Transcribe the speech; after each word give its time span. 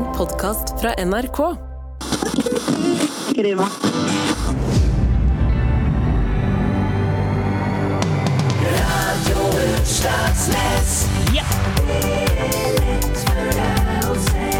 En 0.00 0.06
podkast 0.16 0.80
fra 0.80 0.94
NRK. 1.04 1.56
Skriva. 3.30 3.66
Vær 14.32 14.59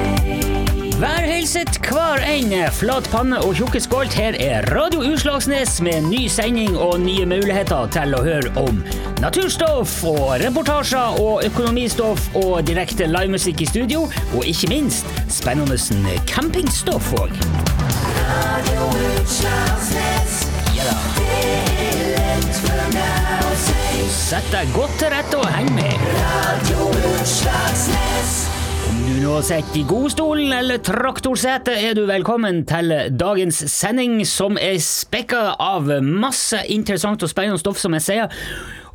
hilset 1.08 1.78
hver 1.88 2.20
en 2.28 2.50
flat 2.76 3.06
panne 3.12 3.38
og 3.40 3.54
tjukke 3.56 3.80
skålt. 3.80 4.12
Her 4.12 4.36
er 4.36 4.66
Radio 4.74 5.00
Utslagsnes 5.08 5.78
med 5.80 6.04
ny 6.10 6.26
sending 6.28 6.76
og 6.76 7.00
nye 7.00 7.24
muligheter 7.24 7.88
til 7.94 8.16
å 8.18 8.20
høre 8.26 8.52
om 8.60 8.82
naturstoff 9.22 10.04
og 10.04 10.34
reportasjer 10.42 11.16
og 11.22 11.46
økonomistoff 11.48 12.28
og 12.36 12.66
direkte 12.68 13.08
livemusikk 13.08 13.64
i 13.64 13.70
studio, 13.70 14.04
og 14.34 14.44
ikke 14.44 14.68
minst 14.74 15.08
spennende 15.32 15.78
campingstoff 16.28 17.14
òg. 17.16 17.32
Ja 20.76 20.84
da. 20.84 21.10
Sett 24.30 24.46
deg 24.52 24.68
godt 24.76 24.94
til 25.00 25.10
rette 25.10 25.38
og 25.40 25.48
heng 25.50 25.72
med. 25.74 25.94
Om 26.78 28.59
du 29.20 29.26
nå 29.26 29.40
sitter 29.44 29.76
i 29.76 29.82
godstolen 29.84 30.52
eller 30.54 30.78
traktorsetet, 30.84 31.74
er 31.76 31.96
du 31.96 32.06
velkommen 32.08 32.62
til 32.68 32.92
dagens 33.20 33.58
sending, 33.68 34.22
som 34.24 34.56
er 34.56 34.78
spekka 34.80 35.58
av 35.60 35.90
masse 36.00 36.56
interessant 36.72 37.20
og 37.20 37.28
spennende 37.28 37.60
stoff, 37.60 37.76
som 37.82 37.92
jeg 37.98 38.04
sier. 38.06 38.36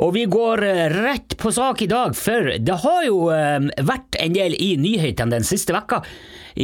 Og 0.02 0.16
vi 0.16 0.24
går 0.32 0.64
eh, 0.66 0.96
rett 0.96 1.36
på 1.38 1.52
sak 1.54 1.84
i 1.86 1.90
dag, 1.92 2.16
for 2.18 2.56
det 2.58 2.78
har 2.82 3.04
jo 3.06 3.20
eh, 3.36 3.68
vært 3.86 4.18
en 4.24 4.34
del 4.34 4.56
i 4.58 4.72
nyhetene 4.82 5.36
den 5.36 5.46
siste 5.46 5.76
vekka 5.76 6.02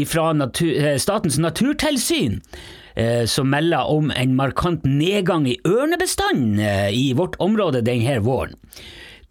fra 0.10 0.32
natu 0.40 0.66
eh, 0.72 0.96
Statens 1.02 1.38
naturtilsyn. 1.42 2.42
Som 3.32 3.48
melder 3.48 3.88
om 3.88 4.10
en 4.12 4.34
markant 4.36 4.84
nedgang 4.84 5.46
i 5.48 5.54
ørnebestanden 5.64 6.58
i 6.92 7.14
vårt 7.16 7.38
område 7.40 7.80
denne 7.88 8.18
våren. 8.20 8.58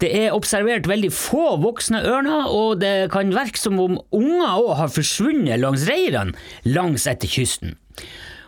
Det 0.01 0.09
er 0.17 0.33
observert 0.33 0.87
veldig 0.89 1.11
få 1.13 1.57
voksne 1.61 2.01
ørner, 2.09 2.49
og 2.49 2.79
det 2.81 3.11
kan 3.13 3.29
virke 3.35 3.59
som 3.61 3.77
om 3.81 3.99
unger 4.09 4.55
òg 4.57 4.71
har 4.79 4.93
forsvunnet 4.95 5.61
langs 5.61 5.85
reirene 5.89 6.33
langs 6.65 7.05
etter 7.09 7.29
kysten. 7.29 7.75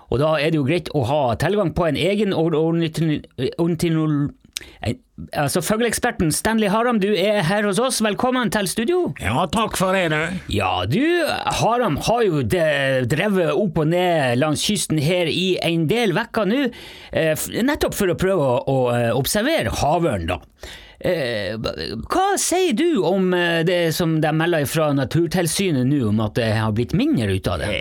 Og 0.09 0.19
da 0.21 0.35
er 0.41 0.53
det 0.53 0.57
jo 0.59 0.65
greit 0.65 0.89
å 0.97 1.03
ha 1.09 1.21
tilgang 1.41 1.73
på 1.77 1.89
en 1.89 1.99
egen 1.99 2.33
ornitinol... 2.37 4.15
Altså, 5.37 5.61
Fugleeksperten 5.65 6.31
Stanley 6.33 6.69
Haram, 6.71 6.99
du 7.01 7.09
er 7.11 7.41
her 7.45 7.65
hos 7.67 7.79
oss. 7.81 7.99
Velkommen 8.01 8.49
til 8.53 8.69
studio. 8.69 8.99
Ja, 9.21 9.43
takk 9.51 9.75
for 9.77 9.93
det, 9.93 10.07
du. 10.13 10.53
Ja, 10.55 10.85
du, 10.89 11.03
Haram, 11.59 11.97
har 12.07 12.21
jo 12.25 12.41
drevet 12.45 13.51
opp 13.51 13.81
og 13.83 13.91
ned 13.91 14.39
langs 14.41 14.63
kysten 14.65 15.01
her 15.03 15.29
i 15.29 15.57
en 15.61 15.85
del 15.91 16.15
vekker 16.17 16.49
nå, 16.49 16.63
eh, 17.11 17.45
nettopp 17.65 17.97
for 17.97 18.13
å 18.13 18.17
prøve 18.17 18.47
å, 18.47 18.55
å 18.63 18.79
eh, 18.95 19.11
observere 19.17 19.73
havørn, 19.83 20.31
da. 20.31 20.39
Eh, 20.99 21.55
hva 21.57 22.25
sier 22.39 22.75
du 22.77 23.01
om 23.07 23.33
eh, 23.35 23.61
det 23.67 23.93
som 23.95 24.15
de 24.23 24.31
melder 24.35 24.65
fra 24.69 24.91
Naturtilsynet 24.95 25.87
nå, 25.89 25.99
om 26.11 26.21
at 26.23 26.35
det 26.37 26.49
har 26.55 26.73
blitt 26.75 26.93
mindre 26.97 27.33
ut 27.33 27.49
av 27.51 27.63
det? 27.63 27.71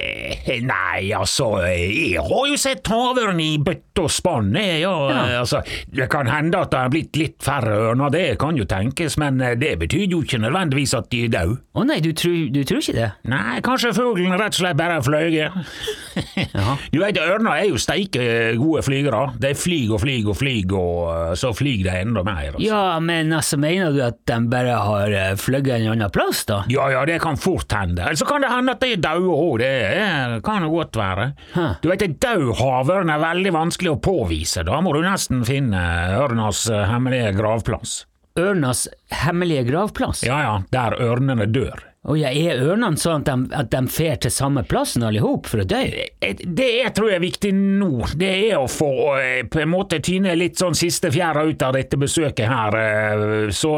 Eh, 0.47 0.63
Nei, 0.67 1.13
altså, 1.17 1.51
jeg 1.69 2.23
har 2.23 2.49
jo 2.51 2.59
sett 2.61 2.89
havørn 2.91 3.41
i 3.43 3.51
bøtte 3.63 4.07
og 4.07 4.11
spann, 4.13 4.51
jeg, 4.57 4.83
ja. 4.85 4.95
Ja. 5.13 5.23
Altså, 5.43 5.63
det 5.93 6.09
kan 6.13 6.31
hende 6.31 6.63
at 6.65 6.73
det 6.73 6.81
har 6.83 6.93
blitt 6.93 7.19
litt 7.21 7.39
færre 7.45 7.77
ørner, 7.91 8.13
det 8.15 8.25
kan 8.43 8.59
jo 8.59 8.67
tenkes, 8.69 9.19
men 9.21 9.39
det 9.61 9.75
betyr 9.83 10.09
jo 10.11 10.23
ikke 10.25 10.41
nødvendigvis 10.43 10.97
at 10.99 11.11
de 11.13 11.25
er 11.27 11.33
døde. 11.37 11.59
Å 11.73 11.87
nei, 11.89 12.01
du 12.05 12.11
tror, 12.17 12.39
du 12.53 12.63
tror 12.69 12.83
ikke 12.83 12.97
det? 12.99 13.11
Nei, 13.33 13.61
kanskje 13.65 13.95
fuglen 13.97 14.35
rett 14.41 14.57
og 14.57 14.63
slett 14.65 14.79
bare 14.81 14.99
har 14.99 15.07
fløyet. 15.07 15.53
Du 16.93 16.99
vet, 17.01 17.17
ørner 17.17 17.63
er 17.63 17.69
jo 17.71 17.79
steike 17.81 18.23
gode 18.61 18.83
flygere. 18.85 19.23
De 19.41 19.53
flyr 19.57 19.95
og 19.97 20.03
flyr 20.03 20.29
og 20.29 20.37
flyr, 20.37 20.75
og 20.77 21.37
så 21.41 21.53
flyr 21.57 21.87
de 21.87 21.95
enda 22.03 22.23
mer. 22.27 22.51
Altså. 22.53 22.65
Ja, 22.67 22.83
men 23.05 23.33
altså, 23.37 23.59
mener 23.61 23.93
du 23.95 24.01
at 24.07 24.19
de 24.31 24.39
bare 24.53 24.77
har 24.87 25.13
uh, 25.15 25.35
fløyet 25.41 25.69
en 25.77 25.89
annen 25.93 26.11
plass, 26.15 26.45
da? 26.49 26.63
Ja, 26.73 26.89
ja, 26.95 27.05
det 27.09 27.19
kan 27.23 27.37
fort 27.41 27.73
hende. 27.77 28.03
Eller 28.03 28.19
så 28.21 28.27
kan 28.29 28.43
det 28.45 28.51
hende 28.53 28.73
at 28.77 28.81
de 28.85 28.93
er 28.97 29.03
døde 29.05 29.35
òg, 29.37 29.59
det 29.63 29.71
er- 29.99 30.39
kan 30.47 30.63
jo 30.67 30.71
godt 30.77 30.97
være. 30.97 31.27
Hæ. 31.55 31.67
Du 31.83 31.89
vet, 31.91 32.03
en 32.07 32.17
død 32.23 32.49
havørn 32.63 33.11
er 33.13 33.23
veldig 33.23 33.53
vanskelig 33.55 33.93
å 33.97 34.01
påvise, 34.03 34.65
da 34.65 34.81
må 34.81 34.95
du 34.97 35.03
nesten 35.05 35.45
finne 35.47 35.83
ørnas 36.19 36.65
eh, 36.71 36.87
hemmelige 36.91 37.35
gravplass. 37.39 38.03
Ørnas 38.39 38.87
hemmelige 39.13 39.67
gravplass? 39.69 40.23
Ja 40.25 40.39
ja, 40.41 40.53
der 40.73 40.97
ørnene 41.05 41.47
dør. 41.53 41.83
Å 42.03 42.17
ja, 42.19 42.33
er 42.35 42.59
ørnene 42.67 42.99
sånn 42.99 43.23
at 43.55 43.69
de, 43.71 43.81
fer 43.95 44.17
til 44.25 44.33
samme 44.35 44.65
plassen 44.67 45.05
alle 45.07 45.21
hop 45.23 45.47
for 45.47 45.63
å 45.63 45.67
dø? 45.71 45.79
Eh, 46.19 46.33
Det 46.43 46.67
jeg 46.81 46.91
tror 46.97 47.13
jeg 47.13 47.21
er 47.21 47.23
viktig 47.23 47.53
nå, 47.55 48.09
det 48.19 48.31
er 48.49 48.57
å 48.59 48.67
få 48.67 48.89
eh, 49.21 49.45
på 49.47 49.61
en 49.63 49.71
måte 49.71 50.01
tyne 50.03 50.33
litt 50.35 50.59
sånn 50.59 50.75
siste 50.75 51.13
fjæra 51.15 51.45
ut 51.47 51.63
av 51.63 51.77
dette 51.79 52.01
besøket 52.03 52.51
her. 52.51 52.75
eh, 52.81 53.53
Så 53.55 53.71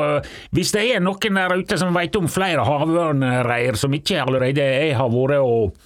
hvis 0.57 0.73
det 0.73 0.87
er 0.95 1.05
noen 1.05 1.37
der 1.37 1.53
ute 1.53 1.77
som 1.77 1.93
veit 1.93 2.17
om 2.17 2.31
flere 2.33 2.65
havørnreir 2.65 3.77
som 3.77 3.93
ikke 3.93 4.23
allerede 4.25 4.65
jeg 4.73 4.97
har 4.97 5.13
vært 5.13 5.45
og 5.45 5.77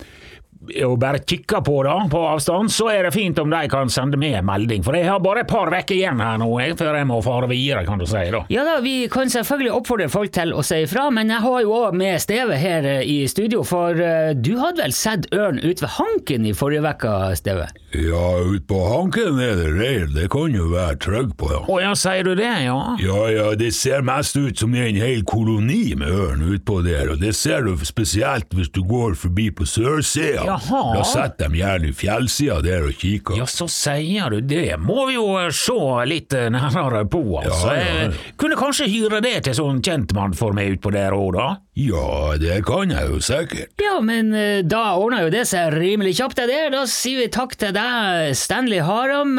og 0.84 0.98
bare 1.00 1.22
kikker 1.24 1.62
på 1.64 1.80
da, 1.86 1.96
på 2.10 2.22
avstand, 2.30 2.72
så 2.72 2.90
er 2.92 3.08
det 3.08 3.14
fint 3.16 3.38
om 3.42 3.50
de 3.52 3.62
kan 3.70 3.90
sende 3.92 4.18
meg 4.20 4.38
en 4.38 4.48
melding. 4.48 4.84
For 4.86 4.96
jeg 4.96 5.08
har 5.08 5.22
bare 5.24 5.44
et 5.44 5.50
par 5.50 5.70
uker 5.72 5.96
igjen 5.96 6.22
her 6.22 6.38
nå, 6.40 6.48
jeg, 6.62 6.76
før 6.78 6.98
jeg 6.98 7.08
må 7.08 7.20
fare 7.24 7.48
videre, 7.50 7.84
kan 7.86 8.00
du 8.00 8.06
si. 8.08 8.24
da. 8.34 8.44
Ja 8.52 8.64
da, 8.66 8.78
vi 8.84 8.96
kan 9.12 9.30
selvfølgelig 9.32 9.74
oppfordre 9.78 10.08
folk 10.12 10.32
til 10.36 10.54
å 10.54 10.64
si 10.66 10.82
ifra, 10.84 11.08
men 11.14 11.32
jeg 11.32 11.44
har 11.44 11.64
jo 11.64 11.74
òg 11.78 11.96
med 11.98 12.20
Steve 12.22 12.58
her 12.60 12.86
eh, 12.88 13.02
i 13.08 13.18
studio, 13.30 13.64
for 13.66 13.98
eh, 13.98 14.32
du 14.36 14.54
hadde 14.60 14.84
vel 14.84 14.94
sett 14.96 15.28
ørn 15.34 15.60
ut 15.62 15.82
ved 15.82 15.94
Hanken 15.98 16.48
i 16.48 16.54
forrige 16.56 16.84
uke, 16.84 17.14
Steve? 17.38 17.68
Ja, 17.96 18.24
ut 18.44 18.66
på 18.68 18.82
Hanken 18.84 19.40
er 19.42 19.56
det 19.58 19.70
reir, 19.76 20.06
det 20.14 20.28
kan 20.32 20.54
jo 20.54 20.68
være 20.74 20.98
trygg 21.04 21.34
på, 21.40 21.50
ja. 21.54 21.62
Å 21.64 21.80
ja, 21.82 21.94
sier 21.98 22.26
du 22.26 22.34
det, 22.38 22.50
ja? 22.66 22.78
Ja, 23.02 23.22
ja, 23.32 23.48
det 23.58 23.72
ser 23.76 24.04
mest 24.06 24.36
ut 24.36 24.60
som 24.60 24.74
en 24.76 25.00
hel 25.00 25.24
koloni 25.28 25.94
med 25.98 26.12
ørn 26.12 26.44
utpå 26.54 26.80
der, 26.86 27.14
og 27.14 27.22
det 27.22 27.34
ser 27.38 27.64
du 27.66 27.74
spesielt 27.88 28.52
hvis 28.56 28.70
du 28.74 28.82
går 28.88 29.16
forbi 29.18 29.48
på 29.54 29.66
sørsida. 29.68 30.57
Jaha. 30.58 30.82
Da 30.96 31.04
setter 31.06 31.48
de 31.48 31.60
gjerne 31.60 31.90
i 31.90 31.94
fjellsida 31.96 32.58
der 32.64 32.86
og 32.88 32.98
kikker. 32.98 33.38
Ja, 33.38 33.46
så 33.48 33.68
sier 33.70 34.32
du 34.34 34.40
det. 34.40 34.78
Må 34.82 35.06
vi 35.08 35.16
jo 35.18 35.26
eh, 35.40 35.50
se 35.54 35.78
litt 36.10 36.34
eh, 36.36 36.48
nærmere 36.54 37.04
på, 37.10 37.22
altså. 37.42 37.72
Ja, 37.74 37.78
ja. 37.78 38.08
Jeg 38.08 38.36
kunne 38.40 38.58
kanskje 38.58 38.88
hyre 38.90 39.22
det 39.24 39.36
til 39.46 39.56
sånn 39.58 39.82
kjentmann 39.84 40.34
for 40.38 40.56
meg 40.56 40.76
utpå 40.76 40.92
der 40.94 41.16
òg, 41.16 41.30
da? 41.38 41.48
Ja, 41.78 42.34
det 42.40 42.56
kan 42.66 42.90
jeg 42.90 43.06
jo 43.06 43.20
sikkert. 43.22 43.70
Ja, 43.78 44.00
men 44.02 44.32
eh, 44.34 44.64
da 44.66 44.96
ordna 44.98 45.20
jo 45.22 45.30
det 45.30 45.44
seg 45.46 45.76
rimelig 45.76 46.16
kjapt, 46.18 46.40
det 46.40 46.48
der. 46.50 46.72
Da 46.74 46.80
sier 46.90 47.20
vi 47.22 47.28
takk 47.30 47.54
til 47.60 47.70
deg, 47.76 48.32
Stanley 48.34 48.82
Haram, 48.82 49.36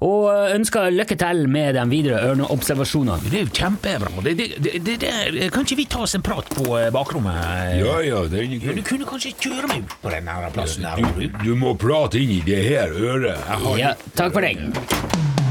og 0.00 0.54
ønsker 0.54 0.88
lykke 0.94 1.18
til 1.20 1.44
med 1.52 1.76
de 1.76 1.84
videre 1.90 2.22
ørneobservasjonene. 2.30 3.20
Det 3.28 3.42
er 3.42 3.44
jo 3.44 3.52
kjempebra. 3.60 4.24
Det, 4.24 4.34
det, 4.40 4.48
det, 4.64 4.74
det, 4.88 4.96
det, 5.04 5.50
kan 5.52 5.68
ikke 5.68 5.82
vi 5.82 5.88
ta 5.92 6.06
oss 6.06 6.16
en 6.16 6.24
prat 6.24 6.48
på 6.56 6.64
eh, 6.80 6.88
bakrommet? 6.94 7.36
Ja, 7.82 8.00
ja, 8.00 8.24
det 8.24 8.40
er 8.40 8.48
Ja, 8.48 8.56
ikke 8.56 8.78
Du 8.80 8.88
kunne 8.88 9.12
kanskje 9.12 9.36
kjøre 9.36 9.68
meg 9.68 9.84
ut 9.84 9.96
på 10.00 10.16
den 10.16 10.32
plassen 10.56 10.88
der, 10.88 10.96
du, 10.96 11.28
du? 11.28 11.38
du 11.44 11.52
må 11.60 11.76
prate 11.76 12.22
inn 12.22 12.38
i 12.38 12.42
det 12.46 12.64
her 12.70 12.88
øret. 12.88 13.36
Jeg 13.36 13.64
har 13.66 13.80
Ja, 13.84 13.94
takk 14.16 14.32
for 14.32 14.48
deg. 14.48 15.41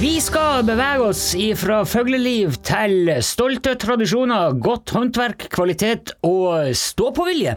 Vi 0.00 0.14
skal 0.24 0.62
bevege 0.64 1.10
oss 1.10 1.34
fra 1.60 1.82
fugleliv 1.84 2.54
til 2.64 3.10
stolte 3.20 3.74
tradisjoner, 3.76 4.54
godt 4.56 4.94
håndverk, 4.96 5.44
kvalitet 5.52 6.14
og 6.24 6.70
stå-på-vilje. 6.72 7.52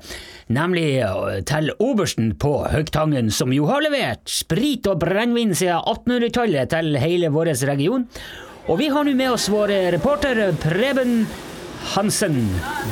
Nemlig 0.52 0.90
eh, 1.06 1.38
til 1.48 1.72
obersten 1.80 2.34
på 2.36 2.52
Høgtangen, 2.68 3.32
som 3.32 3.56
jo 3.56 3.70
har 3.72 3.86
levert 3.86 4.28
sprit 4.28 4.92
og 4.92 5.00
brennevin 5.06 5.56
siden 5.56 5.88
1800-tallet 5.88 6.74
til 6.76 7.00
hele 7.00 7.32
vår 7.32 7.54
region. 7.72 8.10
Og 8.68 8.82
vi 8.82 8.92
har 8.92 9.08
nå 9.08 9.16
med 9.16 9.38
oss 9.38 9.48
vår 9.48 9.72
reporter 9.96 10.50
Preben 10.60 11.22
Hansen. 11.96 12.42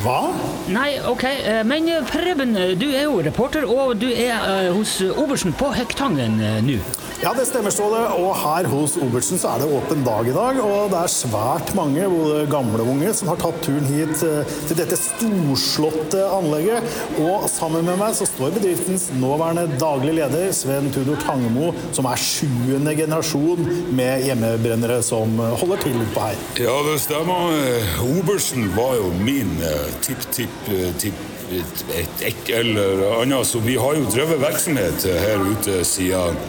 Hva? 0.06 0.30
Nei, 0.71 0.94
ok, 1.12 1.27
eh, 1.27 1.63
men 1.68 1.92
Preben, 2.07 2.56
du 2.80 2.88
er 2.88 3.09
jo 3.09 3.19
reporter, 3.19 3.68
og 3.68 3.98
du 4.00 4.07
er 4.15 4.31
eh, 4.39 4.71
hos 4.71 5.01
obersten 5.12 5.51
på 5.59 5.75
Høgtangen 5.75 6.39
nå. 6.63 6.80
Ja, 7.21 7.35
det 7.38 7.44
stemmer, 7.45 7.69
Ståle. 7.69 8.00
Og 8.18 8.31
her 8.33 8.65
hos 8.71 8.95
Obertsen 8.97 9.38
så 9.38 9.51
er 9.51 9.62
det 9.62 9.68
åpen 9.77 10.00
dag 10.01 10.25
i 10.25 10.31
dag. 10.33 10.57
Og 10.65 10.88
det 10.89 10.97
er 11.03 11.12
svært 11.13 11.69
mange, 11.77 12.07
både 12.09 12.47
gamle 12.50 12.79
og 12.81 12.95
unge, 12.95 13.12
som 13.13 13.29
har 13.29 13.38
tatt 13.38 13.59
turen 13.62 13.85
hit 13.91 14.23
eh, 14.25 14.53
til 14.65 14.79
dette 14.79 14.97
storslåtte 14.97 16.23
anlegget. 16.33 16.88
Og 17.21 17.45
sammen 17.51 17.85
med 17.85 18.00
meg 18.01 18.15
så 18.18 18.25
står 18.25 18.56
bedriftens 18.56 19.12
nåværende 19.21 19.77
daglig 19.77 20.15
leder, 20.18 20.47
Sven 20.57 20.89
Tudor 20.95 21.19
Tangemo, 21.21 21.69
som 21.94 22.09
er 22.09 22.23
sjuende 22.23 22.95
generasjon 22.97 23.69
med 23.94 24.25
hjemmebrennere 24.25 24.97
som 25.06 25.35
eh, 25.38 25.53
holder 25.62 25.83
til 25.83 26.00
på 26.15 26.24
her. 26.25 26.41
Ja, 26.63 26.74
det 26.88 26.95
stemmer. 27.03 27.53
Obertsen 28.07 28.65
var 28.74 28.95
jo 28.97 29.12
min 29.21 29.59
eh, 29.62 29.94
tipp-tipp-tipp 30.07 31.21
et, 31.51 31.85
et, 32.00 32.25
et 32.31 32.51
eller 32.63 33.06
annet. 33.19 33.45
Så 33.45 33.62
vi 33.62 33.77
har 33.77 33.94
jo 34.00 34.09
drevet 34.09 34.41
virksomhet 34.41 35.06
her 35.21 35.45
ute 35.51 35.83
siden 35.85 36.41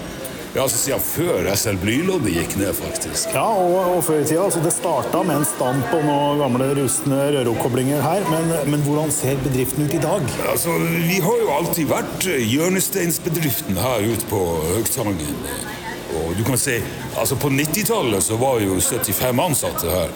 ja, 0.52 0.62
altså 0.62 0.76
siden 0.76 1.00
før 1.00 1.46
SL 1.56 1.78
Blyloddet 1.80 2.34
gikk 2.34 2.56
ned, 2.60 2.72
faktisk. 2.76 3.30
Ja, 3.32 3.46
og, 3.56 3.96
og 3.96 4.02
før 4.04 4.20
i 4.20 4.26
tida. 4.28 4.42
Altså 4.44 4.60
det 4.64 4.74
starta 4.74 5.22
med 5.24 5.38
en 5.40 5.46
stamp 5.48 5.94
og 5.96 6.04
noen 6.04 6.42
gamle 6.42 6.66
rustne 6.76 7.20
rørokoblinger 7.36 8.04
her. 8.04 8.26
Men, 8.28 8.52
men 8.74 8.84
hvordan 8.84 9.14
ser 9.14 9.40
bedriften 9.44 9.88
ut 9.88 9.96
i 9.96 10.02
dag? 10.02 10.28
Altså, 10.52 10.76
Vi 11.08 11.18
har 11.24 11.40
jo 11.40 11.50
alltid 11.56 11.88
vært 11.88 12.28
hjørnesteinsbedriften 12.28 13.80
her 13.80 14.04
ute 14.12 14.28
på 14.28 14.42
Høgtangen. 14.74 15.42
Og 16.20 16.36
du 16.36 16.44
kan 16.44 16.60
si, 16.60 16.76
altså 17.16 17.38
På 17.40 17.48
90-tallet 17.48 18.20
så 18.20 18.36
var 18.36 18.60
jo 18.60 18.76
75 18.76 19.40
ansatte 19.48 19.88
her. 19.88 20.12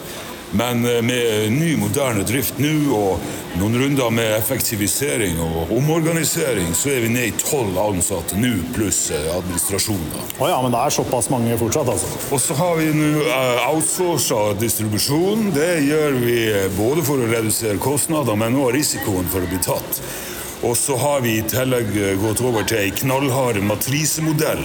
Men 0.51 0.85
eh, 0.85 1.01
med 1.01 1.51
ny, 1.51 1.75
moderne 1.79 2.23
drift 2.27 2.59
nå 2.61 2.73
og 2.95 3.25
noen 3.57 3.75
runder 3.81 4.11
med 4.13 4.35
effektivisering 4.37 5.39
og 5.43 5.73
omorganisering, 5.75 6.71
så 6.77 6.93
er 6.93 7.03
vi 7.03 7.11
ned 7.11 7.31
i 7.31 7.35
tolv 7.41 7.77
ansatte 7.81 8.37
nå, 8.39 8.53
pluss 8.75 9.07
administrasjoner. 9.11 9.35
administrasjonen. 9.39 10.39
Å 10.39 10.51
ja, 10.51 10.61
men 10.63 10.75
det 10.75 10.83
er 10.85 10.95
såpass 10.99 11.29
mange 11.33 11.57
fortsatt, 11.59 11.91
altså. 11.95 12.13
Og 12.31 12.41
så 12.43 12.57
har 12.61 12.79
vi 12.79 12.87
nå 12.95 13.11
outsourca 13.67 14.55
distribusjon. 14.61 15.51
Det 15.57 15.73
gjør 15.87 16.17
vi 16.21 16.39
både 16.77 17.03
for 17.07 17.21
å 17.21 17.29
redusere 17.29 17.81
kostnader, 17.81 18.39
men 18.39 18.55
også 18.55 18.75
risikoen 18.77 19.29
for 19.31 19.43
å 19.43 19.51
bli 19.51 19.61
tatt. 19.65 20.01
Og 20.65 20.77
så 20.77 20.95
har 20.97 21.21
vi 21.21 21.37
i 21.37 21.43
tillegg 21.45 21.91
gått 22.21 22.41
over 22.41 22.65
til 22.65 22.87
ei 22.87 22.93
knallhard 22.95 23.59
matrisemodell 23.61 24.63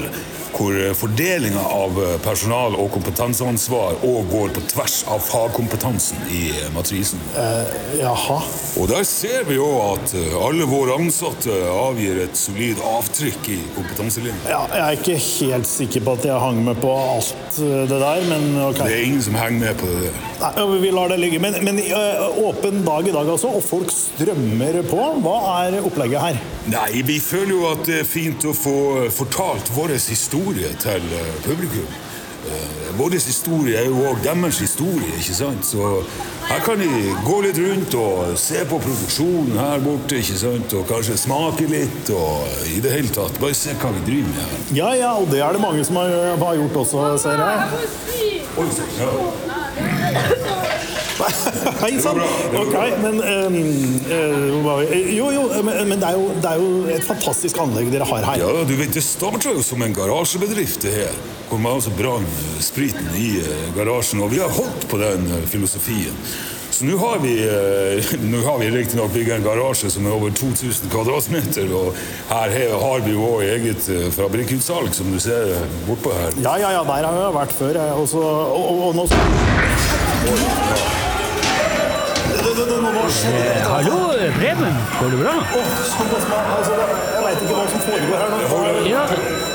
hvor 0.52 0.76
fordelinga 0.94 1.60
av 1.60 1.96
personal- 2.24 2.76
og 2.76 2.90
kompetanseansvar 2.92 4.02
òg 4.04 4.28
går 4.30 4.52
på 4.56 4.64
tvers 4.72 4.98
av 5.08 5.22
fagkompetansen 5.24 6.20
i 6.32 6.42
matrisen. 6.74 7.20
Uh, 7.36 7.64
jaha. 8.00 8.38
Og 8.82 8.88
der 8.90 9.04
ser 9.06 9.44
vi 9.46 9.54
jo 9.54 9.66
at 9.92 10.10
alle 10.42 10.66
våre 10.66 10.96
ansatte 10.98 11.54
avgir 11.70 12.16
et 12.24 12.34
solid 12.34 12.80
avtrykk 12.82 13.50
i 13.54 13.58
kompetanselinja. 13.76 14.40
Ja, 14.50 14.62
jeg 14.72 14.82
er 14.82 14.96
ikke 14.98 15.18
helt 15.52 15.70
sikker 15.70 16.02
på 16.02 16.16
at 16.18 16.26
jeg 16.26 16.40
hang 16.42 16.58
med 16.66 16.80
på 16.82 16.90
alt 16.90 17.60
det 17.60 18.00
der, 18.02 18.26
men 18.26 18.48
ok. 18.64 18.80
Det 18.82 18.96
er 18.96 19.06
ingen 19.06 19.22
som 19.22 19.38
henger 19.38 19.60
med 19.60 19.78
på 19.78 19.86
det. 19.92 20.10
der. 20.10 20.58
Nei, 20.58 20.66
vi 20.82 20.90
lar 20.98 21.14
det 21.14 21.20
ligge. 21.22 21.38
Men, 21.46 21.60
men 21.62 21.78
åpen 22.42 22.82
dag 22.88 23.06
i 23.06 23.14
dag, 23.14 23.30
altså, 23.36 23.54
og 23.54 23.62
folk 23.62 23.94
strømmer 23.94 24.82
på. 24.90 25.02
Hva 25.22 25.38
er 25.60 25.78
opplegget 25.78 26.26
her? 26.26 26.42
Nei, 26.74 27.04
vi 27.06 27.20
føler 27.22 27.54
jo 27.54 27.68
at 27.70 27.86
det 27.86 28.00
er 28.02 28.08
fint 28.18 28.50
å 28.50 28.56
få 28.56 28.78
fortalt 29.14 29.70
vår 29.78 29.94
historie 30.10 30.74
til 30.82 31.06
publikum. 31.46 31.86
Vår 32.98 33.14
historie 33.16 33.78
er 33.80 33.86
jo 33.88 34.02
òg 34.10 34.20
deres 34.24 34.58
historie, 34.60 35.14
ikke 35.18 35.36
sant? 35.36 35.64
Så 35.64 36.02
her 36.48 36.60
kan 36.66 36.80
de 36.82 36.88
gå 37.24 37.38
litt 37.46 37.60
rundt 37.62 37.96
og 37.96 38.34
se 38.40 38.64
på 38.68 38.80
produksjonen 38.84 39.56
her 39.56 39.80
borte, 39.84 40.20
ikke 40.20 40.36
sant? 40.42 40.76
Og 40.76 40.84
kanskje 40.90 41.16
smake 41.22 41.68
litt, 41.70 42.12
og 42.12 42.68
i 42.68 42.82
det 42.84 42.92
hele 42.92 43.12
tatt 43.14 43.40
bare 43.40 43.56
se 43.56 43.72
hva 43.80 43.94
vi 43.96 44.04
driver 44.10 44.34
med 44.34 44.44
her. 44.44 44.60
Ja, 44.82 44.92
ja, 44.98 45.14
og 45.16 45.32
det 45.32 45.40
er 45.40 45.56
det 45.56 45.64
mange 45.64 45.86
som 45.88 46.02
har, 46.02 46.12
har 46.42 46.60
gjort 46.60 46.82
også, 46.84 47.08
ser 47.24 47.42
jeg. 47.46 47.88
Oi, 48.60 48.68
ja. 49.00 49.51
Hei 51.82 51.98
sann! 52.02 52.20
Ok, 52.56 52.74
men 53.02 53.20
um, 53.20 53.56
uh, 54.10 54.92
Jo, 55.16 55.30
jo, 55.34 55.42
men, 55.62 55.88
men 55.88 56.00
det, 56.00 56.08
er 56.08 56.18
jo, 56.18 56.30
det 56.42 56.50
er 56.50 56.62
jo 56.62 56.70
et 56.96 57.04
fantastisk 57.06 57.60
anlegg 57.62 57.92
dere 57.92 58.08
har 58.08 58.26
her. 58.32 58.40
Ja, 58.42 58.64
du 58.66 58.74
vet, 58.78 58.94
Det 58.94 59.04
starta 59.04 59.54
jo 59.54 59.62
som 59.66 59.82
en 59.84 59.94
garasjebedrift, 59.96 60.82
det 60.86 60.96
her. 61.02 61.20
Hvor 61.50 61.60
man 61.60 61.78
altså 61.78 61.92
brant 61.94 62.42
spriten 62.64 63.12
i 63.18 63.34
garasjen. 63.76 64.22
Og 64.24 64.32
vi 64.32 64.40
har 64.42 64.50
holdt 64.52 64.88
på 64.90 65.00
den 65.02 65.28
filosofien. 65.50 66.16
Så 66.72 66.86
nå 66.88 66.96
har 66.96 67.20
vi, 67.20 67.34
nå 68.32 68.40
har 68.46 68.56
vi 68.62 68.70
riktignok 68.72 69.12
bygget 69.12 69.36
en 69.36 69.44
garasje 69.44 69.90
som 69.92 70.08
er 70.08 70.16
over 70.16 70.32
2000 70.32 70.90
kvadratmeter. 70.92 71.68
Og 71.76 71.92
her 72.32 72.56
har 72.82 73.04
vi 73.04 73.14
jo 73.14 73.28
òg 73.34 73.44
eget 73.50 73.90
fabrikkutsalg, 74.16 74.94
som 74.96 75.12
du 75.12 75.20
ser 75.22 75.54
bortpå 75.86 76.16
her. 76.16 76.40
Ja, 76.40 76.56
ja, 76.64 76.72
ja, 76.78 76.82
der 76.88 77.10
har 77.10 77.20
jeg 77.26 77.38
vært 77.38 77.56
før. 77.60 77.78
Jeg, 77.82 78.00
også, 78.06 78.24
og, 78.24 78.66
og, 78.72 78.82
og 78.88 79.00
nå 79.02 79.06
Eh, 83.12 83.62
hallo, 83.72 83.98
Preben. 84.38 84.74
Går 85.00 85.08
det 85.10 85.18
bra? 85.24 85.34
Altså, 86.56 86.72
jeg 87.14 87.22
veit 87.26 87.42
ikke 87.44 87.54
hva 87.58 87.64
som 87.72 87.80
foregår 87.86 88.16
her 88.22 88.30
nå. 88.32 88.38
Ja, 88.88 89.02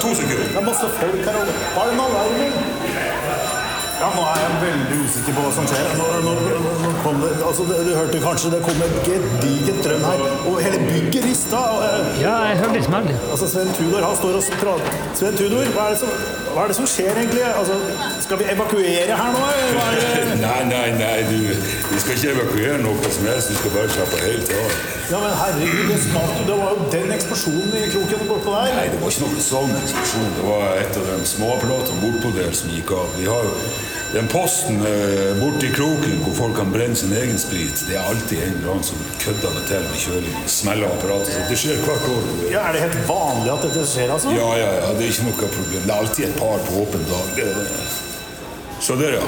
To 0.02 0.10
sekunder. 0.20 0.46
Det 0.54 0.60
er 0.62 0.66
masse 0.68 0.90
folk 1.00 1.24
her. 1.26 1.40
Har 1.76 1.86
du 1.88 1.92
en 1.96 2.02
alarm? 2.06 3.18
Ja, 3.98 4.08
nå 4.14 4.24
er 4.30 4.42
jeg 4.44 4.58
veldig 4.62 4.98
usikker 5.08 5.34
på 5.34 5.42
hva 5.48 5.52
som 5.58 5.66
skjer. 5.72 5.88
Nå, 5.98 6.06
nå, 6.28 6.34
nå, 6.38 6.74
nå 6.84 6.92
kom 7.02 7.18
det, 7.24 7.32
altså, 7.50 7.66
du 7.66 7.94
hørte 7.98 8.20
kanskje 8.28 8.52
det 8.54 8.60
kom 8.68 8.84
et 8.86 8.98
gedigent 9.08 9.82
drøm 9.88 10.04
her, 10.06 10.22
og 10.52 10.60
hele 10.62 10.82
bygget 10.86 11.26
rista. 11.26 11.64
Og, 11.74 11.82
eh, 11.88 12.22
ja 12.22 12.36
jeg 12.52 12.60
hørte 12.62 12.84
smell. 12.86 13.10
altså, 13.32 13.50
Sven 13.56 13.74
Tudor 13.80 14.06
han 14.06 14.20
står 14.22 14.38
og 14.38 14.52
prater. 14.62 15.02
Sven 15.18 15.40
Tudor, 15.42 15.66
hva 15.74 15.88
er, 15.90 15.98
det 15.98 16.04
som, 16.04 16.14
hva 16.58 16.64
er 16.66 16.72
det 16.72 16.76
som 16.80 16.88
skjer 16.90 17.14
egentlig? 17.22 17.42
Altså, 17.46 17.76
skal 18.26 18.40
vi 18.42 18.46
evakuere 18.50 19.18
her 19.20 19.34
nå? 19.36 19.42
Nei, 20.48 20.62
nei, 20.66 20.88
nei, 20.98 21.18
du, 21.30 21.52
vi 21.92 22.00
skal 22.02 22.16
ikke 22.16 22.32
evakuere 22.32 22.80
noe 22.82 23.12
som 23.14 23.28
helst. 23.30 23.52
Vi 23.52 23.58
skal 23.60 23.74
bare 23.76 23.92
slappe 23.94 24.22
helt 24.24 24.54
av. 24.58 24.72
Ja, 25.12 25.20
men 25.22 25.36
herregud, 25.38 25.92
det, 26.48 26.56
var 26.58 26.74
jo 26.74 26.88
den 26.96 27.14
eksplosjonen 27.14 27.78
i 27.78 27.84
kroken 27.94 28.26
bortpå 28.32 28.56
der. 28.56 28.74
Nei, 28.74 28.88
det 28.90 29.02
var 29.04 29.14
ikke 29.14 29.28
noen 29.28 29.46
sånn 29.46 29.76
eksplosjon. 29.84 30.34
Det 30.40 30.48
var 30.48 30.82
et 30.82 30.98
av 30.98 31.06
de 31.12 31.30
småapparatene 31.36 32.02
bortpå 32.08 32.34
der 32.40 32.58
som 32.58 32.74
gikk 32.74 32.96
av. 32.98 33.14
Vi 33.20 33.30
har 33.30 33.46
jo 33.52 33.54
den 34.14 34.28
posten 34.32 34.80
eh, 34.88 35.34
borti 35.42 35.70
kroken 35.76 36.22
hvor 36.24 36.34
folk 36.38 36.56
kan 36.62 36.72
brenne 36.72 36.96
sin 36.96 37.12
egen 37.14 37.40
sprit. 37.40 37.84
Det 37.90 37.98
er 37.98 38.08
alltid 38.08 38.40
en 38.46 38.56
eller 38.60 38.72
annen 38.76 38.88
som 38.88 39.02
kødder 39.24 39.58
det 39.60 39.64
til 39.68 39.88
med 39.90 40.02
kjøling. 40.06 40.38
Smeller 40.48 40.96
apparatet. 40.96 41.34
Så 41.36 41.46
det 41.52 41.60
skjer 41.64 41.86
hvert 41.86 42.10
år. 42.16 42.28
Ja, 42.52 42.66
Er 42.70 42.78
det 42.78 42.86
helt 42.88 43.00
vanlig 43.10 43.54
at 43.54 43.68
dette 43.68 43.86
skjer, 43.92 44.14
altså? 44.16 44.36
Ja, 44.38 44.50
ja, 44.64 44.74
ja, 44.80 44.92
det 44.98 45.08
er 45.08 45.16
ikke 45.16 45.30
noe 45.30 45.54
problem. 45.60 45.82
Det 45.84 45.94
er 45.94 45.98
alltid 46.02 46.30
et 46.30 46.38
par 46.40 46.68
på 46.70 46.84
åpen 46.86 47.10
dag. 47.12 47.34
Det 47.36 47.50
er 47.52 47.58
det. 47.64 48.07
Så 48.88 48.96
der, 48.96 49.14
ja. 49.14 49.22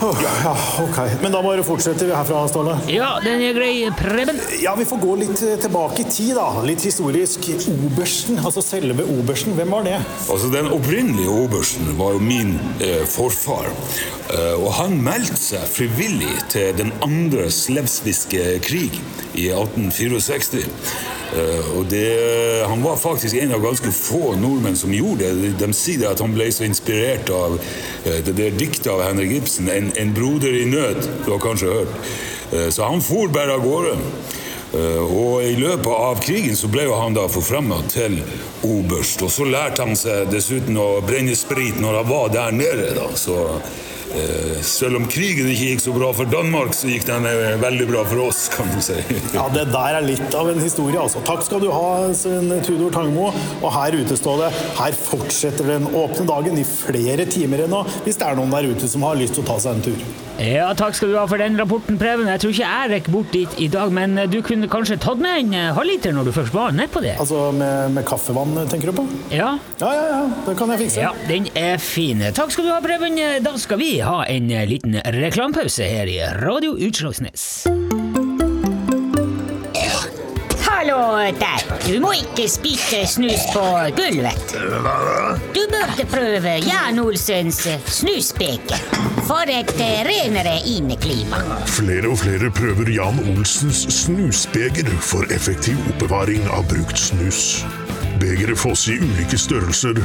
Åh, 0.00 0.18
ja, 0.22 0.56
ok. 0.80 0.98
Men 1.22 1.32
da 1.34 1.42
bare 1.44 1.60
fortsetter 1.62 2.08
vi 2.08 2.14
herfra, 2.16 2.46
Ståle. 2.48 2.78
Ja, 2.88 3.10
den 3.20 3.42
er 3.44 3.52
grei, 3.52 3.74
Preben. 3.98 4.38
Ja, 4.62 4.72
vi 4.78 4.86
får 4.88 5.02
gå 5.02 5.16
litt 5.20 5.42
eh, 5.44 5.58
tilbake 5.60 6.00
i 6.00 6.06
tid, 6.08 6.30
da. 6.38 6.46
Litt 6.64 6.80
historisk. 6.88 7.44
Obersten, 7.74 8.40
altså 8.40 8.64
selve 8.64 9.04
obersten, 9.18 9.52
hvem 9.58 9.76
var 9.76 9.84
det? 9.84 9.98
Altså, 10.32 10.48
Den 10.54 10.72
opprinnelige 10.72 11.28
obersten 11.44 11.92
var 12.00 12.16
jo 12.16 12.24
min 12.24 12.56
eh, 12.80 13.04
forfar. 13.04 13.68
Eh, 14.32 14.56
og 14.56 14.72
han 14.80 14.96
meldte 15.04 15.36
seg 15.36 15.68
frivillig 15.68 16.38
til 16.54 16.72
den 16.80 16.96
andre 17.04 17.50
slevsviske 17.52 18.62
krig 18.64 18.96
i 19.36 19.50
1864. 19.52 20.64
Eh, 21.32 21.78
og 21.78 21.86
det, 21.88 22.64
Han 22.68 22.82
var 22.82 22.96
faktisk 22.96 23.36
en 23.40 23.54
av 23.54 23.62
ganske 23.64 23.92
få 23.92 24.34
nordmenn 24.36 24.76
som 24.76 24.92
gjorde 24.92 25.30
det. 25.32 25.54
De 25.60 25.72
sier 25.72 26.10
at 26.10 26.20
han 26.20 26.34
ble 26.34 26.50
så 26.52 26.66
inspirert 26.68 27.30
av 27.32 27.58
eh, 28.04 28.20
det 28.26 28.36
der 28.36 28.50
diktet 28.56 28.90
av 28.92 29.02
Henrik 29.06 29.32
Ibsen, 29.40 29.68
en, 29.68 29.92
'En 29.96 30.14
broder 30.14 30.52
i 30.52 30.64
nød'. 30.64 31.08
Du 31.24 31.30
har 31.32 31.38
kanskje 31.38 31.72
hørt. 31.72 31.94
Eh, 32.52 32.68
så 32.70 32.84
han 32.84 33.00
for 33.02 33.28
bare 33.28 33.52
av 33.52 33.64
gårde. 33.64 33.96
Eh, 34.74 35.02
Og 35.12 35.42
I 35.44 35.56
løpet 35.56 35.86
av 35.86 36.20
krigen 36.20 36.56
så 36.56 36.68
ble 36.68 36.86
han 36.88 37.14
da 37.14 37.28
forfremma 37.28 37.82
til 37.88 38.22
oberst. 38.62 39.22
Og 39.22 39.30
så 39.30 39.44
lærte 39.44 39.84
han 39.84 39.96
seg 39.96 40.30
dessuten 40.32 40.76
å 40.76 41.00
brenne 41.04 41.36
sprit 41.36 41.80
når 41.80 42.00
han 42.00 42.08
var 42.08 42.28
der 42.28 42.52
nede. 42.52 42.94
da, 42.94 43.08
så 43.14 43.36
eh, 43.56 43.60
Selv 44.62 44.96
om 44.98 45.06
krigen 45.10 45.48
ikke 45.50 45.70
gikk 45.72 45.82
så 45.84 45.92
bra 45.94 46.10
for 46.16 46.28
Danmark, 46.30 46.74
så 46.76 46.90
gikk 46.90 47.06
den 47.08 47.26
eh, 47.28 47.54
veldig 47.62 47.86
bra 47.90 48.02
for 48.08 48.26
oss, 48.28 48.44
kan 48.52 48.68
du 48.74 48.80
si. 48.84 48.98
Ja, 49.36 49.46
Det 49.52 49.66
der 49.72 49.98
er 49.98 50.04
litt 50.04 50.34
av 50.36 50.50
en 50.52 50.60
historie, 50.62 50.98
altså. 51.00 51.22
Takk 51.26 51.44
skal 51.46 51.62
du 51.64 51.70
ha, 51.72 52.10
Sven 52.16 52.50
Tudor 52.66 52.92
Tangmo. 52.94 53.30
Og 53.62 53.70
her 53.74 53.96
ute 54.02 54.16
står 54.18 54.44
det 54.44 54.50
Her 54.78 54.96
fortsetter 54.98 55.68
den 55.74 55.88
åpne 55.96 56.26
dagen 56.28 56.58
i 56.60 56.66
flere 56.68 57.24
timer 57.30 57.64
ennå, 57.66 57.84
hvis 58.04 58.20
det 58.20 58.28
er 58.28 58.38
noen 58.38 58.52
der 58.52 58.68
ute 58.72 58.90
som 58.90 59.06
har 59.08 59.16
lyst 59.18 59.38
til 59.38 59.46
å 59.46 59.50
ta 59.54 59.58
seg 59.62 59.78
en 59.78 59.86
tur. 59.88 60.04
Ja, 60.42 60.70
takk 60.74 60.96
skal 60.96 61.12
du 61.12 61.16
ha 61.20 61.24
for 61.28 61.38
den 61.38 61.58
rapporten, 61.60 61.98
Preben. 62.00 62.26
Jeg 62.32 62.40
tror 62.42 62.54
ikke 62.54 62.64
jeg 62.68 62.90
rekker 62.94 63.12
bort 63.14 63.34
dit 63.36 63.58
i 63.62 63.68
dag, 63.70 63.92
men 63.94 64.16
du 64.32 64.38
kunne 64.44 64.68
kanskje 64.72 64.96
tatt 65.02 65.20
med 65.22 65.38
en 65.42 65.52
eh, 65.58 65.68
halvliter 65.76 66.14
når 66.16 66.28
du 66.28 66.32
først 66.34 66.54
var 66.56 66.72
nedpå 66.76 67.02
det? 67.04 67.14
Altså 67.22 67.50
med, 67.56 67.92
med 67.96 68.06
kaffevann, 68.08 68.56
tenker 68.72 68.90
du 68.90 68.96
på? 69.02 69.06
Ja. 69.30 69.52
Ja, 69.80 69.92
ja, 69.96 70.06
ja. 70.10 70.22
Det 70.48 70.56
kan 70.58 70.72
jeg 70.74 70.84
fikse. 70.86 71.02
Ja, 71.04 71.12
den 71.28 71.48
er 71.58 71.76
fin. 71.82 72.24
Takk 72.36 72.52
skal 72.54 72.68
du 72.68 72.72
ha, 72.74 72.80
Preben. 72.84 73.20
Da 73.44 73.54
skal 73.60 73.80
vi 73.80 73.92
ha 74.02 74.24
en 74.26 74.50
eh, 74.50 74.66
liten 74.68 74.98
reklamepause 75.14 75.84
her 75.84 76.06
i 76.06 76.18
Radio 76.42 76.76
Utslagsnes. 76.78 77.66
Hallo 80.66 81.32
der. 81.38 81.62
Du 81.86 82.00
må 82.02 82.10
ikke 82.18 82.48
spise 82.50 83.04
snus 83.06 83.44
på 83.54 83.62
gulvet. 83.96 84.54
Du 85.54 85.62
burde 85.70 86.06
prøve 86.10 86.56
Jan 86.66 86.98
Olsens 86.98 87.62
snusbeker 87.86 88.82
for 89.28 89.46
et 89.46 89.70
eh, 89.78 90.02
renere 90.08 90.56
inneklima. 90.66 91.38
Flere 91.70 92.10
og 92.10 92.18
flere 92.24 92.50
prøver 92.50 92.90
Jan 92.96 93.22
Olsens 93.36 93.86
snusbeger 94.02 94.90
for 94.98 95.30
effektiv 95.30 95.78
oppbevaring 95.94 96.42
av 96.50 96.66
brukt 96.72 96.98
snus. 96.98 97.62
Begeret 98.22 98.58
fås 98.58 98.84
i 98.86 99.00
ulike 99.02 99.34
størrelser 99.40 99.96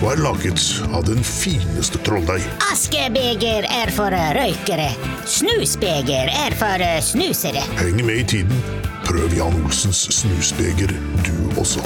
og 0.00 0.06
er 0.10 0.20
laget 0.24 0.58
av 0.90 1.04
den 1.06 1.20
fineste 1.22 2.00
trolldeig. 2.02 2.42
Askebeger 2.66 3.68
er 3.70 3.92
for 3.94 4.10
røykere. 4.10 4.88
Snusbeger 5.30 6.32
er 6.34 6.56
for 6.58 6.82
snusere. 7.06 7.62
Heng 7.78 8.00
med 8.02 8.24
i 8.24 8.26
tiden. 8.34 8.64
Prøv 9.06 9.36
Jan 9.38 9.54
Olsens 9.62 10.02
snusbeger, 10.18 10.90
du 11.22 11.60
også. 11.60 11.84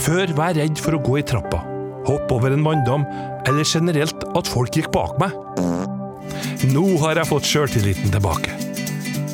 Før 0.00 0.34
var 0.34 0.58
jeg 0.58 0.64
redd 0.64 0.82
for 0.82 0.98
å 0.98 1.02
gå 1.06 1.20
i 1.20 1.24
trappa, 1.30 1.62
hoppe 2.10 2.34
over 2.34 2.50
en 2.56 2.66
vanndam, 2.66 3.06
eller 3.46 3.62
generelt 3.62 4.26
at 4.34 4.50
folk 4.50 4.74
gikk 4.74 4.90
bak 4.94 5.14
meg. 5.22 5.36
Nå 6.74 6.86
har 7.04 7.20
jeg 7.20 7.30
fått 7.30 7.46
sjøltilliten 7.46 8.10
tilbake. 8.10 8.58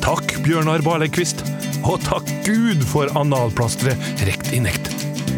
Takk, 0.05 0.37
Bjørnar 0.45 0.85
Barlekvist, 0.85 1.41
og 1.87 2.01
takk 2.03 2.27
Gud 2.43 2.81
for 2.89 3.11
analplasteret 3.15 4.23
rekt 4.27 4.49
i 4.55 4.59
nekt. 4.59 4.89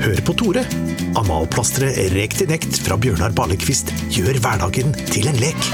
Hør 0.01 0.21
på 0.25 0.33
Tore. 0.39 0.63
Analplasteret 1.19 2.09
rekt 2.15 2.41
i 2.41 2.47
nekt 2.49 2.79
fra 2.85 2.97
Bjørnar 2.97 3.35
Ballekvist 3.37 3.91
gjør 4.09 4.39
hverdagen 4.41 4.95
til 5.11 5.29
en 5.29 5.37
lek. 5.41 5.69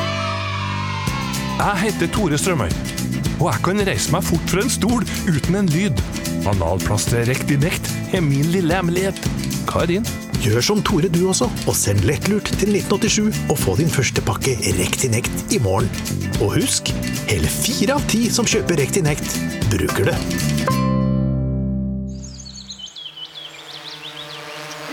Jeg 1.56 1.82
heter 1.86 2.12
Tore 2.12 2.40
Strømøy, 2.40 2.74
og 3.38 3.48
jeg 3.48 3.64
kan 3.70 3.86
reise 3.88 4.12
meg 4.12 4.28
fort 4.28 4.52
fra 4.52 4.66
en 4.66 4.74
stol 4.74 5.08
uten 5.30 5.62
en 5.62 5.72
lyd. 5.72 6.04
Analplasteret 6.52 7.32
rekt 7.32 7.56
i 7.56 7.60
nekt 7.62 7.92
er 8.12 8.26
min 8.26 8.52
lille 8.52 8.76
hemmelighet. 8.76 9.20
Karin? 9.72 10.04
Gjør 10.44 10.62
som 10.62 10.82
Tore 10.86 11.10
du 11.10 11.22
også, 11.30 11.48
og 11.68 11.76
send 11.78 12.04
lettlurt 12.08 12.50
til 12.60 12.76
1987 12.76 13.52
og 13.52 13.58
få 13.60 13.76
din 13.80 13.90
første 13.92 14.22
pakke 14.26 14.56
Rektinect 14.78 15.54
i 15.56 15.60
morgen. 15.64 15.90
Og 16.42 16.58
husk, 16.60 16.92
hele 17.30 17.50
fire 17.50 17.98
av 17.98 18.06
ti 18.12 18.26
som 18.34 18.48
kjøper 18.50 18.80
Rektinect 18.82 19.38
bruker 19.72 20.12
det. 20.12 20.18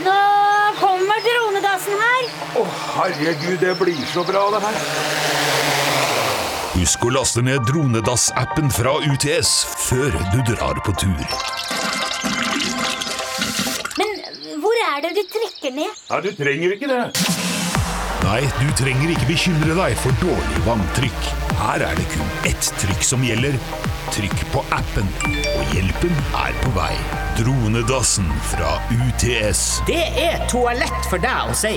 Nå 0.07 0.19
kommer 0.81 1.27
dronedassen 1.27 2.01
her. 2.07 2.33
Å, 2.63 2.67
herregud, 2.97 3.59
det 3.63 3.77
blir 3.81 4.03
så 4.15 4.25
bra, 4.29 4.47
det 4.55 4.63
her. 4.65 4.81
Husk 6.73 7.05
å 7.05 7.13
laste 7.13 7.43
ned 7.45 7.67
Dronedass-appen 7.69 8.73
fra 8.73 8.97
UTS 9.05 9.53
før 9.91 10.17
du 10.33 10.41
drar 10.55 10.81
på 10.87 10.97
tur. 11.03 11.72
Det 15.63 15.73
ned? 15.77 16.03
Nei, 16.11 16.21
du 16.25 16.31
trenger 16.37 16.75
ikke 16.77 16.91
det. 16.91 17.03
Nei, 18.23 18.43
du 18.61 18.69
trenger 18.79 19.11
ikke 19.13 19.27
bekymre 19.27 19.75
deg 19.77 19.97
for 19.99 20.15
dårlig 20.23 20.61
vanntrykk. 20.67 21.25
Her 21.59 21.83
er 21.89 21.99
det 21.99 22.07
kun 22.13 22.37
ett 22.49 22.71
trykk 22.83 23.03
som 23.07 23.25
gjelder. 23.27 23.59
Trykk 24.13 24.45
på 24.53 24.63
appen, 24.75 25.09
og 25.57 25.75
hjelpen 25.75 26.15
er 26.43 26.55
på 26.63 26.75
vei. 26.77 26.93
Dronedassen 27.41 28.29
fra 28.53 28.77
UTS. 28.93 29.81
Det 29.89 30.05
er 30.27 30.43
toalett 30.53 31.11
for 31.11 31.23
deg 31.23 31.51
å 31.51 31.57
si. 31.57 31.77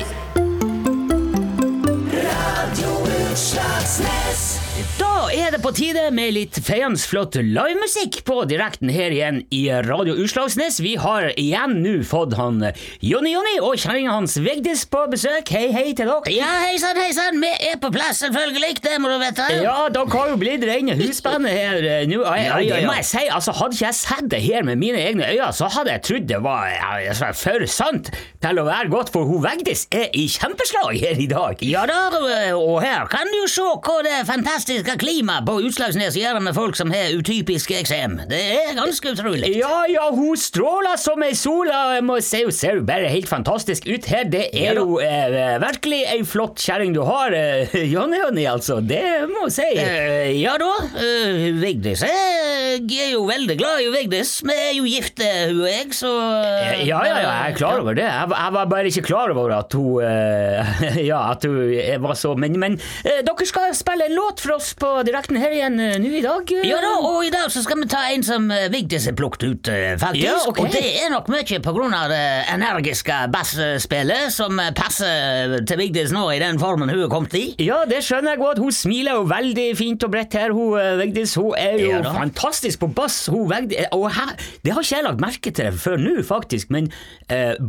Da 4.76 5.30
er 5.32 5.54
det 5.54 5.62
på 5.64 5.70
tide 5.72 6.10
med 6.12 6.34
litt 6.36 6.58
feiende 6.60 7.00
flott 7.00 7.38
livemusikk 7.40 8.18
på 8.28 8.42
direkten 8.50 8.90
her 8.92 9.14
igjen 9.16 9.38
i 9.56 9.62
Radio 9.86 10.18
Utslagsnes. 10.20 10.82
Vi 10.84 10.98
har 11.00 11.30
igjen 11.40 11.78
nå 11.80 11.94
fått 12.04 12.34
han 12.36 12.60
Jonny 13.00 13.32
Jonny 13.32 13.54
og 13.64 13.78
kjerringa 13.80 14.18
hans 14.18 14.36
Vigdis 14.36 14.84
på 14.92 15.06
besøk. 15.14 15.48
Hei, 15.56 15.70
hei 15.72 15.94
til 15.96 16.12
dere. 16.12 16.34
Ja, 16.36 16.50
hei 16.66 16.74
sann, 16.82 17.00
hei 17.00 17.14
sann. 17.16 17.40
Vi 17.40 17.52
er 17.70 17.80
på 17.80 17.88
plass, 17.96 18.20
selvfølgelig. 18.26 18.82
Det 18.84 18.98
må 19.00 19.14
du 19.14 19.16
vite. 19.22 19.46
Ja, 19.64 19.78
dere 19.96 20.12
har 20.12 20.34
jo 20.34 20.42
blitt 20.42 20.68
rene 20.68 20.98
husbandet 21.00 21.56
her 21.56 21.80
eh, 21.94 22.04
nå. 22.12 22.20
Det 22.28 22.84
må 22.84 22.98
jeg 23.00 23.08
si. 23.14 23.24
Altså, 23.32 23.56
hadde 23.56 23.80
ikke 23.80 23.88
jeg 23.88 24.00
sett 24.02 24.28
det 24.36 24.44
her 24.44 24.68
med 24.68 24.82
mine 24.84 25.00
egne 25.00 25.32
øyne, 25.32 25.54
så 25.56 25.72
hadde 25.72 25.96
jeg 25.96 26.06
trodd 26.10 26.28
det 26.34 26.42
var 26.44 26.76
altså, 26.90 27.32
for 27.46 27.64
sant 27.72 28.12
til 28.44 28.60
å 28.60 28.68
være 28.68 28.92
godt, 28.92 29.14
for 29.16 29.24
hun 29.32 29.40
Vigdis 29.48 29.88
er 29.96 30.12
i 30.12 30.28
kjempeslag 30.36 31.00
her 31.00 31.24
i 31.24 31.32
dag. 31.32 31.64
Ja 31.64 31.88
da, 31.88 32.12
og 32.60 32.84
her 32.84 33.08
kan 33.08 33.32
du 33.32 33.46
se 33.48 33.64
hva 33.64 34.02
det 34.04 34.20
fantastiske 34.28 34.65
klimaet 34.66 35.46
på 35.46 35.56
Utslagsnes 35.68 36.16
gjør 36.18 36.40
med 36.44 36.56
folk 36.56 36.76
som 36.78 36.92
har 36.94 37.14
utypisk 37.18 37.72
eksem. 37.78 38.18
Det 38.30 38.40
er 38.56 38.74
ganske 38.78 39.12
utrolig. 39.14 39.52
Ja, 39.58 39.84
ja, 39.90 40.08
hun 40.14 40.36
stråler 40.40 40.98
som 41.00 41.22
ei 41.26 41.34
sol. 41.38 41.68
og 41.70 41.94
Jeg 41.96 42.04
må 42.06 42.18
si, 42.24 42.42
hun 42.46 42.52
ser 42.56 42.80
jo 42.80 42.86
bare 42.88 43.10
helt 43.12 43.30
fantastisk 43.30 43.86
ut 43.88 44.06
her. 44.10 44.26
Det 44.32 44.48
er 44.54 44.74
ja, 44.74 44.82
jo 44.82 44.98
eh, 45.04 45.58
virkelig 45.62 46.02
ei 46.16 46.22
flott 46.28 46.60
kjerring 46.62 46.94
du 46.96 47.02
har, 47.06 47.34
eh, 47.36 47.76
Jonny 47.94 48.20
Jonny, 48.24 48.46
altså. 48.50 48.80
Det 48.86 49.04
må 49.32 49.48
jeg 49.50 49.56
si. 49.60 49.70
Eh, 49.82 50.32
ja 50.42 50.56
da, 50.62 50.72
uh, 50.96 51.46
Vigdis 51.62 52.02
Jeg 52.06 52.82
er 53.06 53.12
jo 53.14 53.24
veldig 53.30 53.58
glad 53.60 53.84
i 53.86 53.90
Vigdis. 53.94 54.38
Vi 54.46 54.56
er 54.56 54.74
jo 54.80 54.88
gifte, 54.90 55.30
hun 55.52 55.62
og 55.66 55.70
jeg, 55.72 55.92
så 55.96 56.14
Eh, 56.16 56.86
Ja, 56.86 57.00
ja, 57.06 57.16
ja, 57.20 57.30
jeg 57.46 57.54
er 57.54 57.58
klar 57.58 57.80
over 57.82 57.96
det. 57.98 58.04
Jeg, 58.06 58.30
var- 58.30 58.42
jeg 58.46 58.54
var 58.56 58.66
bare 58.72 58.90
ikke 58.92 59.04
klar 59.08 59.32
over 59.34 59.52
at 59.56 59.74
hun 59.76 60.04
eh, 60.04 61.00
Ja, 61.10 61.22
at 61.32 61.46
hun 61.48 61.58
eh, 61.76 61.96
var 62.02 62.16
så 62.20 62.34
Men, 62.40 62.58
men 62.60 62.78
eh, 63.06 63.22
dere 63.26 63.48
skal 63.48 63.74
spille 63.78 64.08
en 64.10 64.16
låt 64.18 64.42
for 64.44 64.55
oss 64.56 64.72
på 64.80 64.90
direkten 65.08 65.38
her 65.40 65.54
igjen 65.54 65.80
eh, 65.82 65.96
nå 66.02 66.12
i 66.16 66.22
dag? 66.24 66.52
eh? 66.52 66.66
Ja 66.68 66.80
da, 66.84 66.94
og 67.04 67.26
i 67.28 67.32
dag 67.34 67.50
så 67.52 67.62
skal 67.66 67.82
vi 67.82 67.88
ta 67.92 68.02
en 68.14 68.24
som 68.26 68.48
eh, 68.54 68.68
Vigdis 68.74 69.08
har 69.10 69.16
plukket 69.18 69.44
ut, 69.46 69.70
faktisk. 70.02 70.24
Ja, 70.24 70.36
okay. 70.48 70.66
Og 70.66 70.74
det 70.74 70.84
er 71.04 71.12
nok 71.14 71.30
mye 71.32 71.60
på 71.64 71.74
grunn 71.76 71.96
av 71.96 72.10
det 72.12 72.22
energiske 72.54 73.18
bassspillet 73.34 74.34
som 74.34 74.60
passer 74.78 75.58
til 75.68 75.80
Vigdis 75.80 76.14
nå 76.16 76.24
i 76.34 76.40
den 76.42 76.60
formen 76.62 76.92
hun 76.92 77.04
er 77.06 77.12
kommet 77.12 77.36
i. 77.38 77.44
Ja, 77.64 77.82
det 77.90 78.02
skjønner 78.06 78.36
jeg 78.36 78.42
godt. 78.42 78.62
Hun 78.64 78.76
smiler 78.76 79.20
jo 79.20 79.26
veldig 79.30 79.68
fint 79.80 80.06
og 80.08 80.14
bredt 80.16 80.38
her, 80.38 80.54
hun 80.56 80.76
Vigdis. 81.02 81.36
Hun 81.40 81.54
er 81.60 81.80
jo 81.82 81.92
Ja 81.96 82.16
fantastisk 82.16 82.80
på 82.84 82.90
bass. 82.96 83.26
Hun 83.32 83.50
Vigdis, 83.52 83.90
og 83.96 84.08
her, 84.16 84.34
det 84.64 84.74
har 84.76 84.86
ikke 84.86 84.96
jeg 84.96 85.06
lagt 85.08 85.24
merke 85.24 85.52
til 85.56 85.80
før 85.80 86.00
nå, 86.02 86.16
faktisk, 86.26 86.72
men 86.74 86.90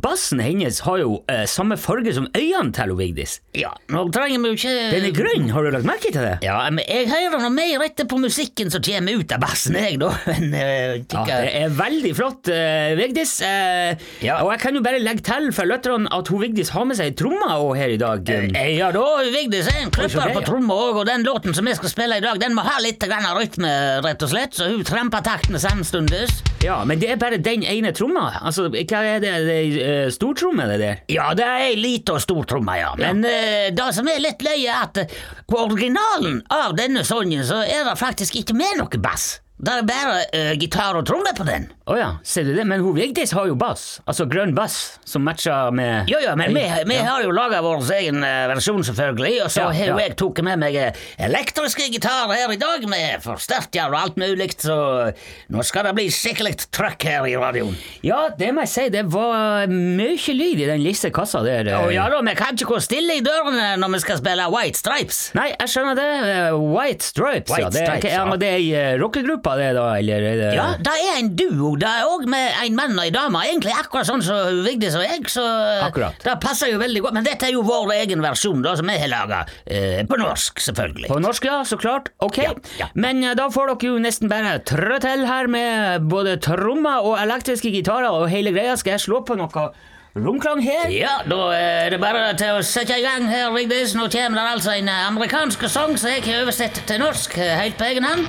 bassen 0.02 0.40
hennes 0.44 0.80
har 0.86 1.00
jo 1.02 1.18
samme 1.50 1.78
farge 1.80 2.12
som 2.16 2.28
øynene 2.36 2.72
til 2.76 2.92
hun 2.92 3.00
Vigdis. 3.00 3.38
Ja, 3.56 3.72
nå 3.92 4.06
trenger 4.14 4.42
vi 4.42 4.52
jo 4.52 4.58
ikke 4.60 4.74
Den 4.92 5.08
er 5.10 5.16
grønn, 5.16 5.48
har 5.54 5.66
du 5.66 5.72
lagt 5.74 5.88
merke 5.88 6.12
til 6.12 6.22
det? 6.22 6.36
Ja, 6.44 6.58
men 6.70 6.75
jeg 6.82 7.08
hører 7.10 7.40
noe 7.42 7.52
mer 7.54 7.82
etter 7.86 8.06
på 8.08 8.18
musikken 8.20 8.70
som 8.72 8.82
kommer 8.84 9.20
ut 9.20 9.32
av 9.34 9.40
bassen, 9.42 9.76
jeg, 9.78 9.98
da. 10.02 10.10
Men 10.28 10.52
uh, 10.52 10.96
Ja, 11.16 11.22
det 11.26 11.52
er 11.60 11.74
veldig 11.76 12.12
flott, 12.18 12.50
uh, 12.52 12.92
Vigdis. 12.98 13.38
Uh, 13.44 13.94
Ja. 14.24 14.40
Og 14.42 14.50
jeg 14.52 14.60
kan 14.62 14.76
jo 14.76 14.82
bare 14.84 14.98
legge 15.02 15.22
til 15.26 15.50
for 15.54 15.68
lytterne 15.68 16.10
at 16.14 16.28
hun 16.32 16.40
Vigdis 16.42 16.70
har 16.74 16.86
med 16.88 16.98
seg 16.98 17.14
tromma 17.18 17.56
òg 17.60 17.76
her 17.78 17.92
i 17.94 17.98
dag. 18.00 18.28
Ja 18.72 18.88
da, 18.94 19.04
Vigdis 19.32 19.68
er 19.70 19.82
en 19.84 19.92
klipper 19.94 20.32
på 20.34 20.42
tromma 20.46 20.76
òg, 20.86 21.00
og 21.02 21.06
den 21.08 21.24
låten 21.26 21.54
som 21.56 21.66
vi 21.68 21.74
skal 21.78 21.92
spille 21.92 22.18
i 22.18 22.24
dag, 22.24 22.40
den 22.42 22.56
må 22.56 22.64
ha 22.66 22.76
litt 22.82 23.02
grann 23.02 23.26
rytme, 23.36 23.70
rett 24.04 24.24
og 24.26 24.32
slett, 24.32 24.56
så 24.56 24.70
hun 24.72 24.84
tramper 24.86 25.24
taktene 25.26 25.60
samstundes. 25.62 26.40
Ja, 26.64 26.80
men 26.88 26.98
det 27.02 27.12
er 27.12 27.20
bare 27.20 27.38
den 27.42 27.62
ene 27.68 27.92
tromma. 27.94 28.30
Altså, 28.40 28.66
hva 28.72 29.02
er 29.04 29.20
det? 29.22 29.34
det 29.46 29.56
er, 29.84 30.10
Stortromme, 30.14 30.66
det 30.72 30.78
der? 30.80 31.02
Ja, 31.12 31.28
det 31.36 31.44
er 31.46 31.66
ei 31.68 31.76
lita 31.78 32.16
og 32.16 32.24
stor 32.24 32.46
tromme, 32.48 32.78
ja. 32.80 32.94
Men 32.98 33.22
det 33.22 33.88
som 33.94 34.08
er 34.10 34.22
litt 34.24 34.42
løye, 34.44 34.66
er 34.66 34.86
at 34.86 35.02
på 35.46 35.60
originalen 35.62 36.40
av 36.50 36.65
denne 36.74 37.04
sangen 37.06 37.44
så 37.46 37.62
er 37.62 37.86
det 37.86 37.98
faktisk 38.00 38.36
ikke 38.40 38.56
med 38.58 38.80
noe 38.80 39.02
bass. 39.02 39.36
Det 39.56 39.72
er 39.72 39.86
bare 39.88 40.20
uh, 40.34 40.52
gitar 40.60 40.98
og 40.98 41.06
tromme 41.08 41.32
på 41.36 41.46
den. 41.48 41.70
Å 41.86 41.94
ja, 41.94 42.06
ser 42.26 42.42
du 42.48 42.50
det? 42.56 42.64
Men 42.66 42.80
hun 42.82 42.96
Vigdis 42.96 43.30
har 43.36 43.46
jo 43.46 43.54
bass. 43.54 44.00
Altså 44.10 44.24
grønn 44.26 44.50
bass, 44.56 44.96
som 45.06 45.22
matcher 45.22 45.68
med 45.70 46.08
Jo, 46.10 46.18
jo, 46.18 46.32
men 46.38 46.50
vi, 46.56 46.64
vi 46.88 46.96
Ja. 46.96 47.04
har 47.12 47.22
jo 47.22 47.30
laga 47.30 47.60
vår 47.62 47.84
egen 47.94 48.24
eh, 48.26 48.48
versjon, 48.50 48.82
selvfølgelig, 48.88 49.36
og 49.44 49.52
så 49.54 49.60
Ja, 49.60 49.66
har 49.70 49.92
ja. 49.92 49.98
jeg 50.02 50.16
tatt 50.18 50.40
med 50.42 50.58
meg 50.64 50.74
eh, 50.80 50.98
elektriske 51.28 51.86
gitarer 51.94 52.34
her 52.40 52.50
i 52.50 52.58
dag, 52.58 52.82
med 52.90 53.22
forsterker 53.22 53.86
og 53.94 54.00
alt 54.00 54.18
mulig, 54.18 54.48
så 54.58 55.12
nå 55.54 55.62
skal 55.68 55.86
det 55.86 55.92
bli 56.00 56.08
skikkelig 56.10 56.56
trøkk 56.74 57.06
her 57.06 57.28
i 57.30 57.36
radioen. 57.38 57.78
Ja, 58.02 58.24
det 58.34 58.50
må 58.56 58.66
jeg 58.66 58.72
si. 58.74 58.88
Det 58.90 59.04
var 59.14 59.70
mye 59.70 60.34
lyd 60.40 60.64
i 60.64 60.68
den 60.72 60.82
lille 60.82 61.12
kassa 61.14 61.44
der. 61.46 61.70
Å 61.70 61.86
ja 61.94 62.08
da, 62.10 62.18
vi 62.26 62.34
kan 62.34 62.58
ikke 62.58 62.66
gå 62.74 62.80
stille 62.82 63.20
i 63.20 63.22
dørene 63.22 63.76
når 63.78 63.94
vi 63.94 64.02
skal 64.08 64.18
spille 64.24 64.48
White 64.50 64.82
Stripes. 64.82 65.22
Nei, 65.38 65.52
jeg 65.54 65.70
skjønner 65.76 66.02
det. 66.02 66.10
Eh, 66.34 66.58
White 66.66 67.06
Stripes, 67.12 67.54
ja. 67.54 67.70
White 67.70 67.78
Det, 67.78 67.86
Stripes, 67.86 68.18
ja. 68.18 68.26
det 68.42 68.50
er 68.50 68.58
ei 68.58 68.68
eh, 68.74 68.92
rockegruppe, 68.98 69.54
det, 69.62 69.70
da? 69.78 69.86
Eller 70.02 70.30
er 70.34 70.42
det 70.42 70.52
Ja, 70.58 70.68
det 70.82 70.98
er 71.06 71.22
en 71.22 71.32
duo. 71.38 71.75
Det 71.80 71.88
er 71.88 72.06
òg 72.08 72.26
med 72.30 72.56
en 72.64 72.76
mann 72.78 72.94
og 72.98 73.04
ei 73.04 73.10
dame. 73.14 73.42
Egentlig 73.46 73.74
akkurat 73.76 74.08
sånn 74.08 74.22
som 74.24 74.60
Vigdis 74.64 74.96
og 74.98 75.04
jeg, 75.04 75.24
så 75.32 75.44
Akkurat. 75.86 76.16
det 76.24 76.36
passer 76.42 76.72
jo 76.72 76.78
veldig 76.82 77.02
godt. 77.04 77.16
Men 77.18 77.26
dette 77.26 77.48
er 77.48 77.54
jo 77.56 77.64
vår 77.66 77.92
egen 78.00 78.22
versjon, 78.24 78.62
da, 78.64 78.76
som 78.78 78.88
vi 78.90 78.96
har 79.00 79.10
laga. 79.12 79.42
Eh, 79.66 80.02
på 80.08 80.18
norsk, 80.20 80.60
selvfølgelig. 80.68 81.10
På 81.10 81.18
norsk, 81.22 81.44
ja, 81.48 81.58
så 81.68 81.78
klart. 81.80 82.08
Ok. 82.24 82.38
Ja, 82.42 82.54
ja. 82.80 82.88
Men 82.94 83.22
eh, 83.24 83.34
da 83.38 83.48
får 83.52 83.74
dere 83.74 83.90
jo 83.92 83.98
nesten 84.02 84.30
bare 84.32 84.58
trø 84.66 84.98
til 85.02 85.26
her 85.28 85.50
med 85.52 86.06
både 86.10 86.38
trommer 86.44 87.04
og 87.06 87.18
elektriske 87.22 87.70
gitarer 87.74 88.10
og 88.10 88.28
hele 88.32 88.54
greia. 88.56 88.76
Skal 88.80 88.96
jeg 88.96 89.04
slå 89.08 89.20
på 89.26 89.36
noe 89.38 89.68
romklang 90.16 90.62
her? 90.64 90.88
Ja, 90.94 91.18
da 91.28 91.50
er 91.52 91.90
det 91.92 92.00
bare 92.00 92.30
til 92.40 92.56
å 92.56 92.62
sette 92.64 92.96
i 92.96 93.04
gang 93.04 93.26
her, 93.28 93.50
Vigdis. 93.52 93.92
Nå 93.98 94.06
kommer 94.12 94.40
det 94.40 94.54
altså 94.54 94.72
en 94.78 94.88
eh, 94.88 95.04
amerikansk 95.10 95.66
sang 95.68 95.96
som 96.00 96.12
jeg 96.14 96.24
har 96.30 96.46
oversett 96.46 96.80
til 96.88 97.02
norsk 97.04 97.36
eh, 97.36 97.56
helt 97.60 97.76
på 97.80 97.90
egen 97.90 98.08
hånd. 98.08 98.26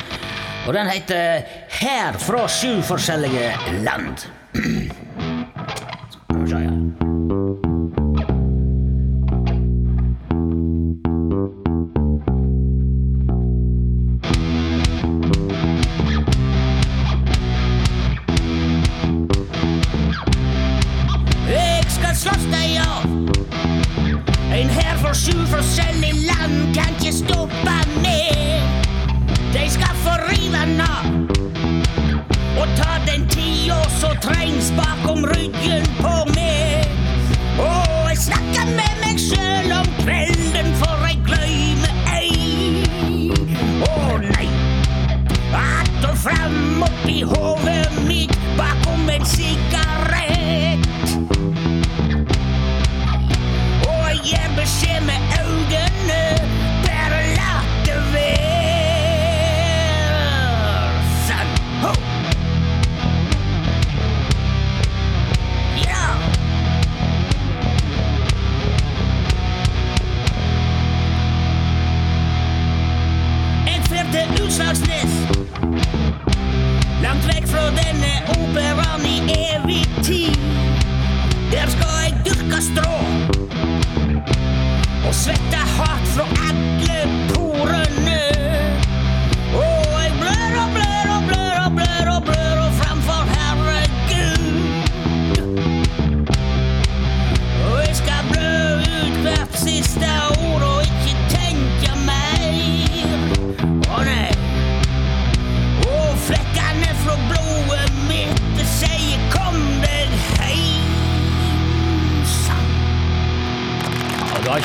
Og 0.67 0.73
den 0.73 0.89
heter 0.91 1.41
Her 1.69 2.17
fra 2.19 2.47
sju 2.47 2.81
forskjellige 2.81 3.51
land. 3.83 4.27
Bak 34.77 35.09
om 35.09 35.25
Röntgenpulver 35.25 36.16
tid. 80.03 80.33
Der 81.51 81.67
skal 81.73 81.93
jeg 82.03 82.13
dyrke 82.25 82.61
strå. 82.61 82.93
Og 85.07 85.13
svette 85.15 85.61
hardt 85.77 86.07
fra 86.15 86.25
alle 86.25 86.46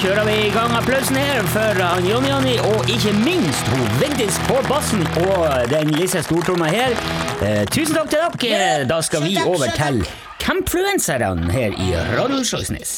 kjører 0.02 0.24
vi 0.26 0.32
i 0.48 0.50
gang 0.50 0.72
applausen 0.74 1.14
her 1.14 1.44
for 1.52 1.78
han 1.78 2.06
Jonny 2.08 2.30
Jonny, 2.32 2.54
og 2.66 2.88
ikke 2.90 3.12
minst 3.20 3.68
hun 3.70 3.84
Vigdis 4.00 4.38
på 4.48 4.56
bassen 4.66 5.04
og 5.28 5.44
den 5.70 5.92
lille 5.94 6.22
stortromma 6.26 6.66
her. 6.72 6.96
Eh, 7.38 7.62
tusen 7.70 7.94
takk 7.94 8.10
til 8.10 8.50
dere. 8.50 8.86
Da 8.90 8.98
skal 9.06 9.22
vi 9.22 9.36
over 9.44 9.70
til 9.76 10.00
campfluenserne 10.42 11.52
her 11.54 11.76
i 11.78 11.92
Radio 12.16 12.40
Oslo-Snes. 12.42 12.96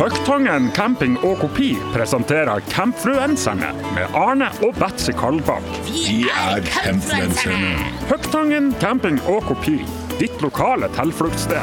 Høgtangen 0.00 0.70
camping 0.74 1.18
og 1.20 1.36
kopi 1.44 1.74
presenterer 1.92 2.64
Campfluenserne 2.72 3.68
med 3.94 4.16
Arne 4.16 4.48
og 4.64 4.72
Betzy 4.80 5.12
Kalbakk. 5.20 5.68
Vi 5.90 6.24
er 6.32 6.64
campfluenserne. 6.80 7.76
Høgtangen 8.08 8.72
camping 8.80 9.20
og 9.28 9.44
kopi, 9.52 9.82
ditt 10.16 10.40
lokale 10.42 10.88
tilfluktssted. 10.96 11.60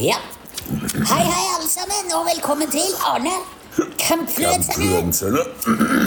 Ja. 0.00 0.16
Hei, 0.70 1.22
hei, 1.26 1.46
alle 1.56 1.66
sammen, 1.66 2.12
og 2.14 2.28
velkommen 2.28 2.68
til 2.70 2.92
Arne. 3.02 3.32
Campfluenserne. 3.98 5.40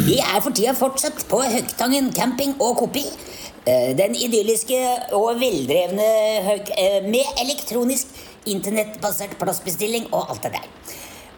Vi 0.05 0.15
er 0.23 0.37
for 0.39 0.55
tida 0.55 0.71
fortsatt 0.77 1.25
på 1.27 1.41
Høgtangen 1.51 2.07
camping 2.15 2.53
og 2.63 2.77
kopi. 2.79 3.03
Eh, 3.67 3.91
Den 3.99 4.15
idylliske 4.15 4.79
og 5.19 5.41
veldrevne 5.41 6.07
høg... 6.47 6.71
eh, 6.79 7.03
Med 7.03 7.43
elektronisk 7.43 8.15
internettbasert 8.47 9.35
plassbestilling 9.41 10.07
og 10.13 10.31
alt 10.31 10.47
det 10.47 10.53
der. 10.55 10.71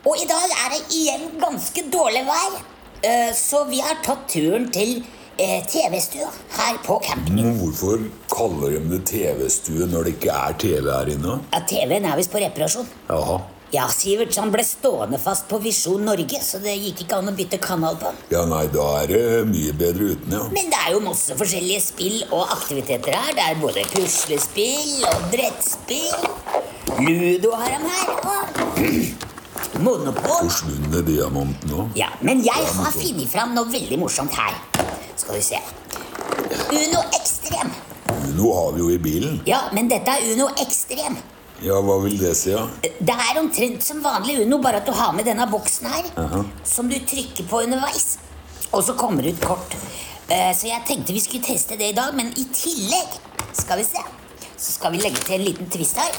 Og 0.06 0.22
i 0.22 0.30
dag 0.30 0.46
er 0.62 0.76
det 0.76 0.84
igjen 0.94 1.26
ganske 1.42 1.88
dårlig 1.90 2.28
vær, 2.30 2.60
eh, 3.02 3.32
så 3.34 3.64
vi 3.72 3.82
har 3.82 4.04
tatt 4.06 4.30
turen 4.30 4.70
til 4.70 5.00
TV-stua 5.38 6.30
her 6.58 6.78
på 6.86 7.00
campingen. 7.04 7.50
Men 7.52 7.58
hvorfor 7.60 8.00
kaller 8.32 8.78
de 8.78 8.96
det 8.96 9.02
TV-stue 9.10 9.88
når 9.92 10.08
det 10.08 10.14
ikke 10.20 10.32
er 10.36 10.56
TV 10.62 10.88
her 10.92 11.12
inne? 11.12 11.40
Ja, 11.52 11.60
TV-en 11.68 12.08
er 12.08 12.16
visst 12.22 12.32
på 12.32 12.40
reparasjon. 12.44 12.88
Jaha. 13.10 13.42
Ja, 13.74 13.88
Sivert 13.92 14.36
han 14.40 14.52
ble 14.54 14.64
stående 14.64 15.18
fast 15.20 15.50
på 15.50 15.58
Visjon 15.60 16.06
Norge, 16.08 16.38
så 16.46 16.62
det 16.64 16.78
gikk 16.80 17.02
ikke 17.04 17.18
an 17.18 17.32
å 17.32 17.34
bytte 17.36 17.58
kanal 17.60 17.98
på. 18.00 18.12
Ja, 18.32 18.46
nei, 18.48 18.62
da 18.72 18.86
er 19.02 19.10
det 19.12 19.24
mye 19.50 19.74
bedre 19.76 20.14
uten, 20.14 20.32
ja. 20.38 20.44
Men 20.54 20.70
det 20.72 20.80
er 20.86 20.94
jo 20.94 21.02
masse 21.04 21.36
forskjellige 21.36 21.82
spill 21.84 22.22
og 22.30 22.54
aktiviteter 22.56 23.18
her. 23.18 23.34
Det 23.36 23.44
er 23.50 23.60
både 23.60 23.84
puslespill 23.92 25.04
og 25.10 25.28
brettspill. 25.34 26.30
Ludo 27.02 27.52
har 27.58 27.74
de 27.74 27.80
her. 27.90 28.08
Og 28.24 29.26
Monopol. 29.84 30.46
Forsvunne 30.46 31.02
diamanten 31.10 31.76
òg. 31.76 31.92
Ja, 32.00 32.14
men 32.24 32.46
jeg 32.46 32.70
har 32.78 32.96
funnet 32.96 33.28
fram 33.34 33.58
noe 33.58 33.68
veldig 33.74 34.00
morsomt 34.00 34.38
her. 34.40 34.56
Skal 35.16 35.36
vi 35.36 35.42
se. 35.42 35.60
Uno 36.72 37.02
Ekstrem. 37.20 37.72
Uno 38.30 38.54
har 38.56 38.72
vi 38.76 38.80
jo 38.84 38.90
i 38.92 38.98
bilen. 39.00 39.40
Ja, 39.48 39.62
men 39.74 39.88
dette 39.92 40.12
er 40.12 40.26
Uno 40.34 40.50
Ekstrem. 40.62 41.18
Ja, 41.64 41.78
hva 41.82 41.96
vil 42.04 42.18
det 42.20 42.34
si, 42.36 42.52
ja? 42.52 42.66
Det 42.84 43.16
er 43.16 43.40
omtrent 43.40 43.84
som 43.86 44.02
vanlig 44.04 44.42
Uno, 44.44 44.58
bare 44.62 44.82
at 44.82 44.90
du 44.90 44.92
har 44.92 45.14
med 45.16 45.26
denne 45.26 45.46
boksen 45.48 45.88
her, 45.88 46.10
Aha. 46.20 46.42
som 46.68 46.90
du 46.92 46.98
trykker 47.00 47.48
på 47.50 47.62
underveis. 47.64 48.18
Og 48.76 48.84
så 48.84 48.94
kommer 49.00 49.24
det 49.24 49.38
ut 49.38 49.46
kort. 49.48 49.76
Eh, 50.28 50.52
Så 50.58 50.68
jeg 50.68 50.84
tenkte 50.88 51.14
vi 51.14 51.20
skulle 51.24 51.44
teste 51.48 51.78
det 51.80 51.94
i 51.94 51.96
dag, 51.96 52.12
men 52.16 52.34
i 52.36 52.44
tillegg 52.52 53.16
skal 53.56 53.78
vi 53.80 53.84
se, 53.88 54.02
så 54.58 54.72
skal 54.76 54.92
vi 54.92 54.98
legge 55.06 55.22
til 55.24 55.40
en 55.40 55.46
liten 55.48 55.70
twist 55.72 55.96
her. 55.98 56.12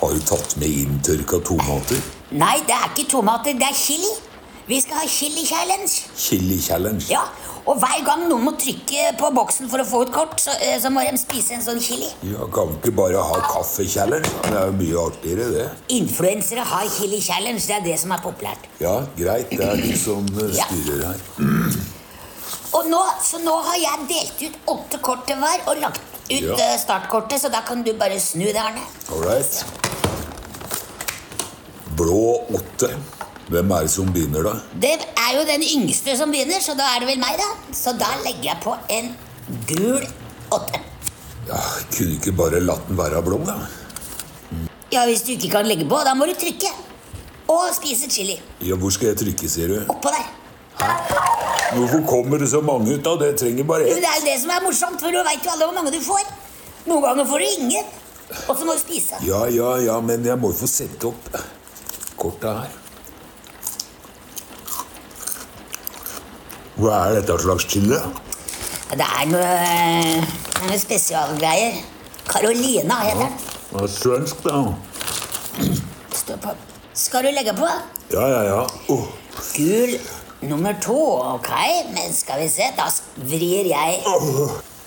Har 0.00 0.10
du 0.16 0.20
tatt 0.24 0.56
med 0.56 0.68
inntørka 0.82 1.38
tomater? 1.44 2.00
Nei, 2.32 2.56
det 2.66 2.74
er 2.74 2.88
ikke 2.90 3.10
tomater, 3.10 3.52
det 3.54 3.68
er 3.68 3.76
chili. 3.76 4.10
Vi 4.66 4.80
skal 4.80 4.96
ha 5.00 5.06
chili 5.08 5.44
challenge. 5.46 5.92
Chili 6.16 6.58
challenge? 6.62 7.06
Ja, 7.10 7.22
og 7.66 7.78
hver 7.82 8.04
gang 8.06 8.22
noen 8.30 8.44
må 8.46 8.52
trykke 8.60 9.10
på 9.18 9.30
boksen 9.34 9.68
for 9.70 9.82
å 9.82 9.86
få 9.88 10.02
ut 10.06 10.12
kort, 10.14 10.36
så, 10.40 10.50
eh, 10.62 10.78
så 10.82 10.90
må 10.94 11.02
de 11.10 11.18
spise 11.18 11.54
en 11.56 11.62
sånn 11.64 11.80
chili. 11.82 12.08
Ja, 12.22 12.46
Kan 12.54 12.76
ikke 12.78 12.92
bare 12.96 13.18
ha 13.22 13.40
kaffe-challenge? 13.50 14.30
Det 14.46 14.52
er 14.54 14.66
jo 14.66 14.72
mye 14.78 14.98
artigere, 15.06 15.48
det. 15.56 15.66
Influensere 15.96 16.64
har 16.64 16.88
chili 16.88 17.20
challenge, 17.20 17.66
det 17.66 17.76
er 17.76 17.80
det 17.88 17.98
som 18.00 18.12
er 18.12 18.18
populært. 18.22 18.68
Ja, 18.80 19.00
greit. 19.18 19.50
Det 19.50 19.60
er 19.66 19.76
de 19.76 19.96
som 19.98 20.26
eh, 20.38 20.54
styrer 20.54 21.04
her. 21.06 21.20
Og 22.72 22.86
nå, 22.86 23.02
så 23.26 23.40
nå 23.42 23.56
har 23.66 23.76
jeg 23.82 24.08
delt 24.08 24.42
ut 24.46 24.58
åtte 24.76 25.00
kort 25.02 25.26
til 25.26 25.36
hver 25.36 25.66
og 25.66 25.80
lagt 25.82 26.00
ut 26.30 26.40
Ja. 26.46 26.54
eh, 26.54 26.76
startkortet, 26.78 27.40
så 27.42 27.50
da 27.50 27.60
kan 27.66 27.82
du 27.82 27.92
bare 27.94 28.20
snu 28.20 28.44
det, 28.46 28.56
Arne. 28.56 28.80
All 29.10 29.22
right. 29.26 29.64
Blå 31.96 32.46
åtte. 32.54 32.94
Hvem 33.50 33.72
er 33.74 33.86
det 33.86 33.90
som 33.90 34.10
begynner, 34.14 34.44
da? 34.46 34.52
Det 34.82 34.92
er 35.18 35.30
jo 35.34 35.42
den 35.48 35.62
yngste 35.66 36.14
som 36.18 36.30
begynner, 36.30 36.60
så 36.62 36.76
da 36.78 36.86
er 36.94 37.02
det 37.02 37.08
vel 37.10 37.18
meg, 37.18 37.38
da. 37.40 37.48
Så 37.74 37.94
da 37.98 38.10
legger 38.24 38.52
jeg 38.52 38.60
på 38.62 38.76
en 38.94 39.08
gul 39.66 40.04
åtte. 40.54 40.78
Ja, 41.48 41.58
Kunne 41.90 42.14
ikke 42.14 42.34
bare 42.38 42.60
latt 42.62 42.86
den 42.86 42.98
være 43.00 43.22
blå, 43.26 43.40
da? 43.48 43.56
Ja, 44.94 45.02
hvis 45.06 45.24
du 45.26 45.32
ikke 45.34 45.50
kan 45.56 45.66
legge 45.66 45.86
på, 45.90 45.98
da 46.06 46.14
må 46.14 46.28
du 46.30 46.34
trykke. 46.38 46.70
Og 47.50 47.72
spise 47.74 48.06
chili. 48.10 48.36
Ja, 48.62 48.76
Hvor 48.78 48.94
skal 48.94 49.10
jeg 49.10 49.18
trykke, 49.24 49.50
sier 49.50 49.72
du? 49.72 49.80
Oppå 49.90 50.12
der. 50.14 50.28
Hvorfor 51.74 52.04
kommer 52.06 52.38
det 52.38 52.50
så 52.50 52.60
mange 52.62 52.94
ut, 52.94 53.02
da? 53.04 53.16
Det 53.18 53.32
trenger 53.38 53.66
bare 53.66 53.88
ett. 53.88 53.98
det 53.98 54.06
er 54.10 54.20
jo 54.20 54.26
det 54.28 54.36
som 54.42 54.50
er 54.54 54.62
morsomt, 54.62 55.02
for 55.02 55.10
du 55.10 55.18
veit 55.26 55.42
jo 55.44 55.50
alle 55.56 55.66
hvor 55.66 55.74
mange 55.74 55.90
du 55.94 55.98
får. 56.02 56.22
Noen 56.86 57.02
ganger 57.02 57.26
får 57.26 57.42
du 57.42 57.48
ingen. 57.58 57.90
Og 58.46 58.54
så 58.54 58.66
må 58.66 58.78
du 58.78 58.82
spise. 58.82 59.18
Ja, 59.26 59.42
ja, 59.50 59.72
ja, 59.82 59.98
men 60.00 60.22
jeg 60.26 60.38
må 60.38 60.52
jo 60.54 60.58
få 60.62 60.70
sette 60.70 61.10
opp 61.10 61.34
kortet 62.20 62.62
her. 62.62 62.78
Hva 66.80 66.96
er 67.10 67.18
dette 67.18 67.34
slags 67.42 67.66
chili? 67.68 67.96
Det 68.90 69.04
er 69.04 69.26
noe, 69.28 70.20
noe 70.64 70.78
spesialgreier. 70.80 71.76
Carolina 72.30 73.02
heter 73.04 73.26
den. 73.26 73.34
Det 73.70 73.82
er 73.84 73.90
svensk, 73.92 74.40
da. 74.46 74.62
Står 76.16 76.40
på. 76.40 76.54
Skal 76.96 77.28
du 77.28 77.34
legge 77.36 77.52
på? 77.58 77.68
Ja, 78.14 78.24
ja, 78.32 78.40
ja. 78.48 78.62
Åh, 78.94 79.04
Gul 79.52 79.92
nummer 80.48 80.72
to. 80.80 80.96
Ok, 81.36 81.52
men 81.92 82.16
skal 82.16 82.40
vi 82.46 82.48
se. 82.48 82.72
Da 82.78 82.88
vrir 83.28 83.68
jeg 83.74 84.00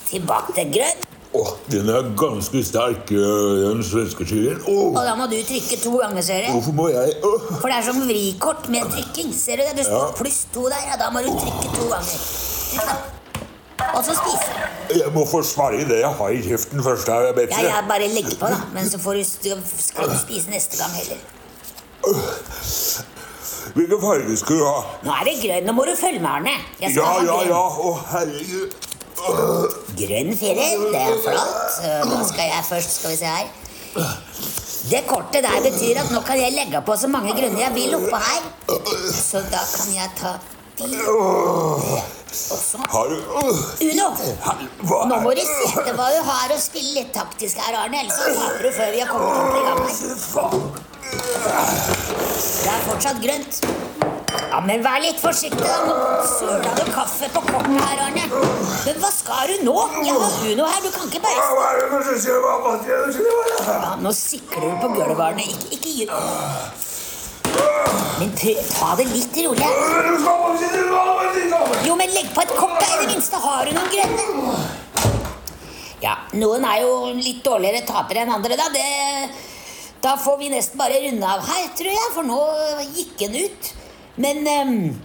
tilbake 0.10 0.58
til 0.58 0.73
grønn. 0.79 1.10
Åh, 1.33 1.49
den 1.71 1.89
er 1.89 2.09
ganske 2.19 2.61
sterk, 2.65 3.07
den 3.09 3.83
svenske 3.83 4.25
chilien. 4.29 4.59
Oh. 4.67 4.91
Og 4.93 5.01
da 5.05 5.15
må 5.15 5.25
du 5.31 5.35
trykke 5.47 5.79
to 5.83 5.95
ganger, 5.97 6.21
ser 6.21 6.45
du. 6.47 6.51
hvorfor 6.53 6.73
må 6.77 6.87
jeg 6.93 7.13
Oh. 7.23 7.39
For 7.61 7.67
det 7.67 7.77
er 7.77 7.87
som 7.91 8.01
vrikort 8.07 8.69
med 8.69 8.81
trykking. 8.93 9.33
Ser 9.33 9.55
du 9.57 9.63
det? 9.69 9.77
Det 9.77 9.85
står 9.85 10.05
Ja. 10.07 10.11
pluss 10.21 10.45
to 10.53 10.67
der, 10.69 10.83
Ja, 10.91 10.95
da 11.05 11.09
må 11.11 11.19
du 11.25 11.29
trykke 11.33 11.75
to 11.75 11.89
ganger. 11.89 12.17
Da. 12.77 12.95
Og 13.97 14.03
så 14.05 14.13
spise. 14.15 14.49
Jeg 14.95 15.11
må 15.13 15.25
forsvare 15.27 15.83
det 15.89 15.99
jeg 15.99 16.09
har 16.19 16.29
i 16.29 16.41
kjeften 16.41 16.83
først, 16.83 17.07
her, 17.07 17.21
Ja, 17.27 17.31
Betsy. 17.31 17.61
ja, 17.63 17.81
bare 17.89 18.07
legg 18.07 18.29
på, 18.39 18.47
da. 18.47 18.57
Men 18.73 18.85
så 18.89 18.97
får 18.99 19.13
du, 19.13 19.23
skal 19.77 20.09
du 20.09 20.17
spise 20.17 20.49
neste 20.49 20.77
gang 20.77 20.91
heller. 20.91 21.17
Hvilken 23.73 24.01
farge 24.01 24.37
skal 24.37 24.59
du 24.59 24.65
ha? 24.67 24.79
Nå 25.03 25.11
er 25.11 25.23
det 25.29 25.33
grønn. 25.43 25.65
Nå 25.67 25.73
må 25.73 25.85
du 25.87 25.93
følge 25.97 26.19
med, 26.21 26.29
Arne. 26.29 26.53
Jeg 26.81 26.95
Ja, 26.95 27.13
ja, 27.25 27.37
ja. 27.47 27.61
Å, 27.87 27.93
herregud. 28.11 28.75
Grønn 29.23 30.33
firer, 30.36 30.88
det 30.91 31.01
er 31.01 31.19
flott. 31.23 31.77
Da 32.09 32.23
skal 32.27 32.49
jeg 32.49 32.63
først, 32.69 32.95
skal 32.99 33.13
vi 33.13 33.17
se 33.21 33.25
her. 33.25 33.47
Det 34.89 34.99
kortet 35.07 35.45
der 35.45 35.62
betyr 35.63 35.99
at 36.01 36.09
nå 36.12 36.19
kan 36.27 36.39
jeg 36.41 36.51
legge 36.57 36.81
på 36.83 36.95
så 36.99 37.07
mange 37.07 37.31
grunner 37.38 37.62
jeg 37.62 37.73
vil 37.75 37.95
oppå 37.99 38.17
her. 38.19 38.41
Så 39.15 39.39
da 39.53 39.62
kan 39.75 39.93
jeg 39.95 40.09
ta 40.19 40.33
de. 40.79 40.88
Har 42.89 43.05
du 43.12 43.15
Uno! 43.86 44.07
Nå 45.07 45.19
må 45.21 45.31
du 45.38 45.43
sette 45.45 45.93
hva 45.93 46.07
du 46.09 46.19
har 46.27 46.47
og 46.55 46.59
spille 46.59 46.91
litt 46.97 47.12
taktisk 47.15 47.62
her, 47.62 47.77
Arne. 47.83 48.01
Ellers 48.01 48.17
så 48.17 48.33
taper 48.33 48.62
du 48.65 48.71
før 48.75 48.91
vi 48.95 48.99
har 49.03 49.09
kommet 49.13 49.31
ordentlig 49.38 49.62
i 49.62 49.65
gang. 49.69 49.81
Det 52.63 52.71
er 52.73 52.81
fortsatt 52.89 53.21
grønt. 53.23 53.53
Ja, 54.33 54.59
men 54.65 54.81
vær 54.85 54.99
litt 55.01 55.19
forsiktig, 55.21 55.61
da. 55.61 55.77
Nå 55.87 55.93
søla 56.29 56.71
du 56.77 56.83
kaffe 56.93 57.27
på 57.33 57.41
kortet 57.45 57.77
her, 57.77 57.97
Arne. 58.07 58.23
Men 58.85 58.95
hva 59.01 59.11
skal 59.13 59.47
du 59.49 59.55
nå? 59.67 59.75
Jeg 60.05 60.13
har 60.17 60.31
Uno 60.51 60.63
her. 60.69 60.79
Du 60.83 60.89
kan 60.93 61.03
ikke 61.09 61.21
bare 61.23 61.35
ja, 61.37 61.41
Nå 64.01 64.11
sikler 64.17 64.65
du 64.69 64.75
på 64.81 64.87
gulvet, 64.93 65.23
Arne. 65.27 65.43
Ikke, 65.45 65.67
ikke 65.77 65.91
gjør 65.99 66.11
Men 68.19 68.29
ta 68.37 68.89
det 68.99 69.07
litt 69.11 69.35
rolig. 69.45 69.69
Jo, 71.87 71.93
men 71.99 72.09
legg 72.15 72.27
på 72.33 72.39
et 72.45 72.53
kort, 72.57 72.77
da. 72.79 72.85
I 72.87 72.89
det 73.03 73.09
minste 73.13 73.35
har 73.43 73.59
du 73.65 73.71
noen 73.77 73.91
grønne. 73.93 74.23
Ja, 76.03 76.13
noen 76.35 76.65
er 76.67 76.77
jo 76.83 76.91
litt 77.15 77.45
dårligere 77.45 77.85
tapere 77.87 78.19
enn 78.25 78.33
andre, 78.33 78.53
da. 78.59 78.65
Det, 78.73 78.87
da 80.03 80.11
får 80.19 80.35
vi 80.41 80.47
nesten 80.51 80.77
bare 80.81 80.97
runde 81.05 81.25
av 81.29 81.39
her, 81.47 81.65
tror 81.77 81.93
jeg, 81.95 82.07
for 82.15 82.23
nå 82.27 82.39
gikk 82.97 83.13
den 83.21 83.33
ut. 83.45 83.61
Men 84.15 84.47
ehm, 84.47 84.99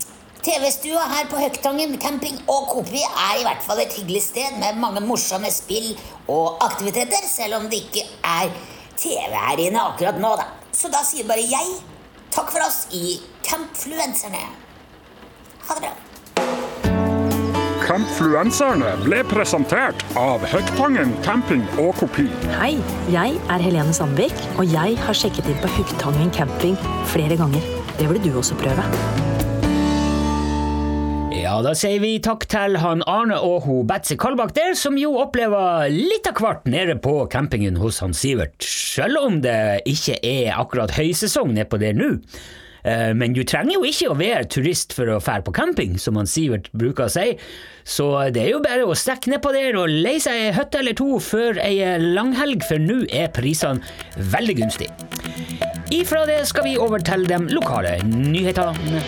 TV-stua 0.44 1.00
her 1.08 1.28
på 1.30 1.38
Høgtangen 1.40 1.94
camping 2.00 2.36
og 2.44 2.66
Kopi 2.74 3.00
er 3.00 3.38
i 3.40 3.44
hvert 3.46 3.62
fall 3.64 3.80
et 3.80 3.94
hyggelig 3.96 4.20
sted 4.26 4.58
med 4.60 4.76
mange 4.82 5.00
morsomme 5.00 5.48
spill 5.52 5.94
og 6.28 6.60
aktiviteter, 6.66 7.24
selv 7.24 7.56
om 7.62 7.70
det 7.72 7.80
ikke 7.86 8.04
er 8.20 8.52
TV 9.00 9.32
her 9.32 9.62
inne 9.64 9.86
akkurat 9.94 10.20
nå, 10.20 10.34
da. 10.36 10.50
Så 10.76 10.92
da 10.92 11.00
sier 11.08 11.24
bare 11.28 11.46
jeg 11.48 11.78
takk 12.34 12.52
for 12.52 12.66
oss 12.66 12.84
i 12.92 13.16
Campfluenserne. 13.48 14.44
Ha 15.64 15.78
det 15.78 15.86
bra. 15.86 15.94
Campfluenserne 17.88 18.92
ble 19.06 19.22
presentert 19.30 20.04
av 20.20 20.44
Høgtangen 20.52 21.16
camping 21.24 21.64
og 21.80 21.94
kopi. 22.02 22.26
Hei, 22.58 22.74
jeg 23.08 23.40
er 23.40 23.64
Helene 23.64 23.96
Sandvik, 23.96 24.36
og 24.60 24.68
jeg 24.68 25.00
har 25.00 25.16
sjekket 25.16 25.48
inn 25.48 25.60
på 25.64 25.72
Høgtangen 25.78 26.36
camping 26.36 26.76
flere 27.08 27.40
ganger. 27.40 27.77
Det 27.98 28.06
burde 28.06 28.30
du 28.30 28.36
også 28.38 28.54
prøve. 28.58 28.84
Ja, 31.34 31.56
da 31.64 31.72
sier 31.74 31.98
vi 32.02 32.12
takk 32.22 32.44
til 32.50 32.76
han 32.78 33.02
Arne 33.10 33.38
og 33.42 33.64
ho 33.66 33.80
Betzy 33.86 34.14
Kalbakk 34.20 34.52
der, 34.54 34.76
som 34.78 34.98
jo 35.00 35.16
opplever 35.18 35.88
litt 35.90 36.28
av 36.30 36.38
hvert 36.42 36.68
nede 36.70 36.94
på 37.02 37.14
campingen 37.32 37.78
hos 37.80 37.98
han 38.04 38.14
Sivert, 38.14 38.54
selv 38.62 39.18
om 39.22 39.40
det 39.42 39.82
ikke 39.88 40.18
er 40.22 40.54
akkurat 40.58 40.94
høysesong 40.94 41.54
nedpå 41.56 41.80
der 41.82 41.98
nå. 41.98 42.12
Eh, 42.84 43.12
Men 43.14 43.32
du 43.34 43.42
trenger 43.44 43.74
jo 43.78 43.84
ikke 43.88 44.10
å 44.12 44.16
være 44.18 44.44
turist 44.48 44.92
for 44.96 45.10
å 45.10 45.18
fære 45.22 45.44
på 45.46 45.54
camping, 45.56 45.98
som 45.98 46.16
han 46.16 46.26
Sivert 46.30 46.70
bruker 46.72 47.06
å 47.06 47.10
si, 47.12 47.36
så 47.84 48.30
det 48.32 48.42
er 48.44 48.50
jo 48.52 48.62
bare 48.64 48.86
å 48.86 48.94
stikke 48.96 49.32
nedpå 49.32 49.52
der 49.52 49.76
og 49.80 49.88
leie 49.88 50.20
seg 50.20 50.34
ei 50.48 50.52
hytte 50.56 50.78
eller 50.82 50.94
to 50.98 51.18
før 51.18 51.58
ei 51.64 51.80
langhelg, 51.98 52.62
for 52.68 52.78
nå 52.78 53.02
er 53.10 53.30
prisene 53.34 53.80
veldig 54.16 54.58
gunstige. 54.60 54.92
Ifra 55.90 56.26
det 56.28 56.42
skal 56.50 56.66
vi 56.68 56.76
over 56.76 57.00
til 57.00 57.24
de 57.28 57.38
lokale 57.48 57.96
nyhetene. 58.04 59.00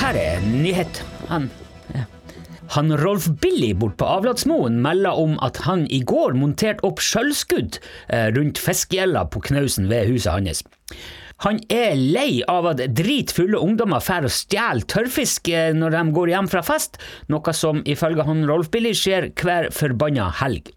Her 0.00 0.18
er 0.18 0.42
nyhet. 0.50 1.04
Han, 2.74 2.90
Rolf 2.98 3.28
Billy 3.40 3.72
bort 3.78 3.96
på 4.00 4.08
Avlatsmoen 4.08 4.80
melder 4.82 5.18
om 5.20 5.36
at 5.44 5.60
han 5.66 5.84
i 5.92 6.00
går 6.06 6.34
monterte 6.38 6.84
opp 6.86 7.02
sjølskudd 7.04 7.78
eh, 8.08 8.28
rundt 8.34 8.58
fiskegjelda 8.58 9.26
på 9.30 9.42
knausen 9.48 9.86
ved 9.92 10.10
huset 10.10 10.32
hans. 10.34 10.64
Han 11.44 11.60
er 11.72 11.92
lei 11.98 12.40
av 12.48 12.66
at 12.70 12.80
dritfulle 12.96 13.60
ungdommer 13.60 14.00
drar 14.00 14.24
og 14.24 14.32
stjeler 14.32 14.86
tørrfisk 14.88 15.50
eh, 15.52 15.74
når 15.76 15.94
de 15.94 16.02
går 16.16 16.32
hjem 16.32 16.48
fra 16.52 16.64
fest, 16.66 16.98
noe 17.32 17.54
som 17.54 17.84
ifølge 17.84 18.26
han 18.26 18.46
Rolf 18.48 18.72
Billy 18.72 18.94
skjer 18.96 19.30
hver 19.36 19.70
forbanna 19.74 20.30
helg. 20.40 20.72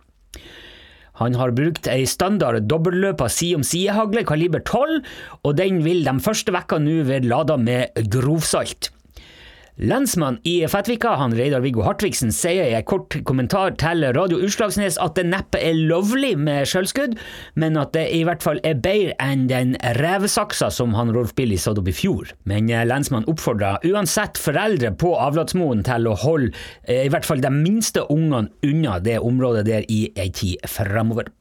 Han 1.19 1.35
har 1.35 1.51
brukt 1.51 1.87
ei 1.91 2.05
standard 2.07 2.63
dobbeltløpa 2.69 3.27
side 3.31 3.59
om 3.59 3.65
side-hagle 3.67 4.23
kaliber 4.27 4.63
12, 4.63 5.01
og 5.43 5.57
den 5.59 5.81
vil 5.83 6.05
de 6.05 6.15
første 6.23 6.53
vekka 6.55 6.79
nå 6.79 7.01
være 7.09 7.27
lada 7.27 7.57
med 7.59 8.07
grovsalt. 8.13 8.93
Lensmann 9.79 10.41
i 10.43 10.67
Fettvika, 10.67 11.13
han 11.15 11.31
Reidar 11.31 11.61
Viggo 11.63 11.85
Hartvigsen, 11.85 12.33
sier 12.35 12.67
i 12.67 12.73
en 12.75 12.83
kort 12.83 13.15
kommentar 13.23 13.77
til 13.79 14.03
Radio 14.11 14.41
Utslagsnes 14.43 14.97
at 14.99 15.15
det 15.15 15.23
neppe 15.29 15.61
er 15.63 15.77
lovlig 15.87 16.33
med 16.35 16.67
sjølskudd, 16.67 17.15
men 17.55 17.79
at 17.79 17.93
det 17.95 18.09
i 18.11 18.25
hvert 18.27 18.43
fall 18.43 18.59
er 18.67 18.75
bedre 18.83 19.15
enn 19.23 19.47
den 19.47 19.77
revsaksa 20.01 20.67
som 20.75 20.97
han 20.99 21.13
Rolf 21.15 21.31
Billy 21.37 21.55
satte 21.55 21.79
opp 21.79 21.87
i 21.87 21.95
fjor. 21.95 22.35
Men 22.43 22.67
lensmannen 22.67 23.31
oppfordrer 23.31 23.79
uansett 23.87 24.41
foreldre 24.41 24.91
på 24.99 25.13
Avlatsmoen 25.15 25.87
til 25.87 26.11
å 26.11 26.19
holde 26.25 26.51
eh, 26.83 27.05
i 27.05 27.13
hvert 27.13 27.27
fall 27.29 27.39
de 27.39 27.53
minste 27.55 28.03
ungene 28.11 28.51
unna 28.67 28.99
det 28.99 29.21
området 29.23 29.63
der 29.71 29.87
i 29.87 30.09
ei 30.19 30.27
tid 30.35 30.59
framover. 30.67 31.31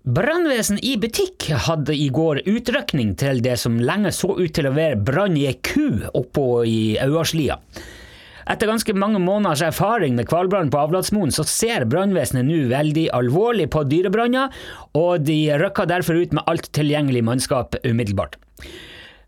Brannvesen 0.00 0.78
i 0.80 0.94
butikk 0.96 1.50
hadde 1.66 1.92
i 1.92 2.06
går 2.08 2.38
utrykning 2.48 3.10
til 3.20 3.42
det 3.44 3.58
som 3.60 3.74
lenge 3.76 4.08
så 4.16 4.30
ut 4.32 4.52
til 4.56 4.70
å 4.70 4.72
være 4.72 4.96
brann 4.96 5.34
i 5.36 5.42
ei 5.50 5.58
ku 5.60 6.06
oppå 6.16 6.44
i 6.64 6.94
Auarslia. 7.04 7.58
Etter 8.48 8.70
ganske 8.70 8.94
mange 8.96 9.20
måneders 9.20 9.60
erfaring 9.66 10.14
med 10.16 10.30
hvalbrann 10.30 10.70
på 10.72 10.80
Avlatsmoen, 10.80 11.28
så 11.28 11.44
ser 11.44 11.84
brannvesenet 11.84 12.48
nå 12.48 12.62
veldig 12.70 13.10
alvorlig 13.12 13.66
på 13.74 13.82
dyrebranner, 13.90 14.48
og 14.96 15.26
de 15.26 15.36
rykka 15.60 15.84
derfor 15.90 16.16
ut 16.16 16.32
med 16.32 16.48
alt 16.48 16.70
tilgjengelig 16.72 17.22
mannskap 17.28 17.76
umiddelbart. 17.84 18.38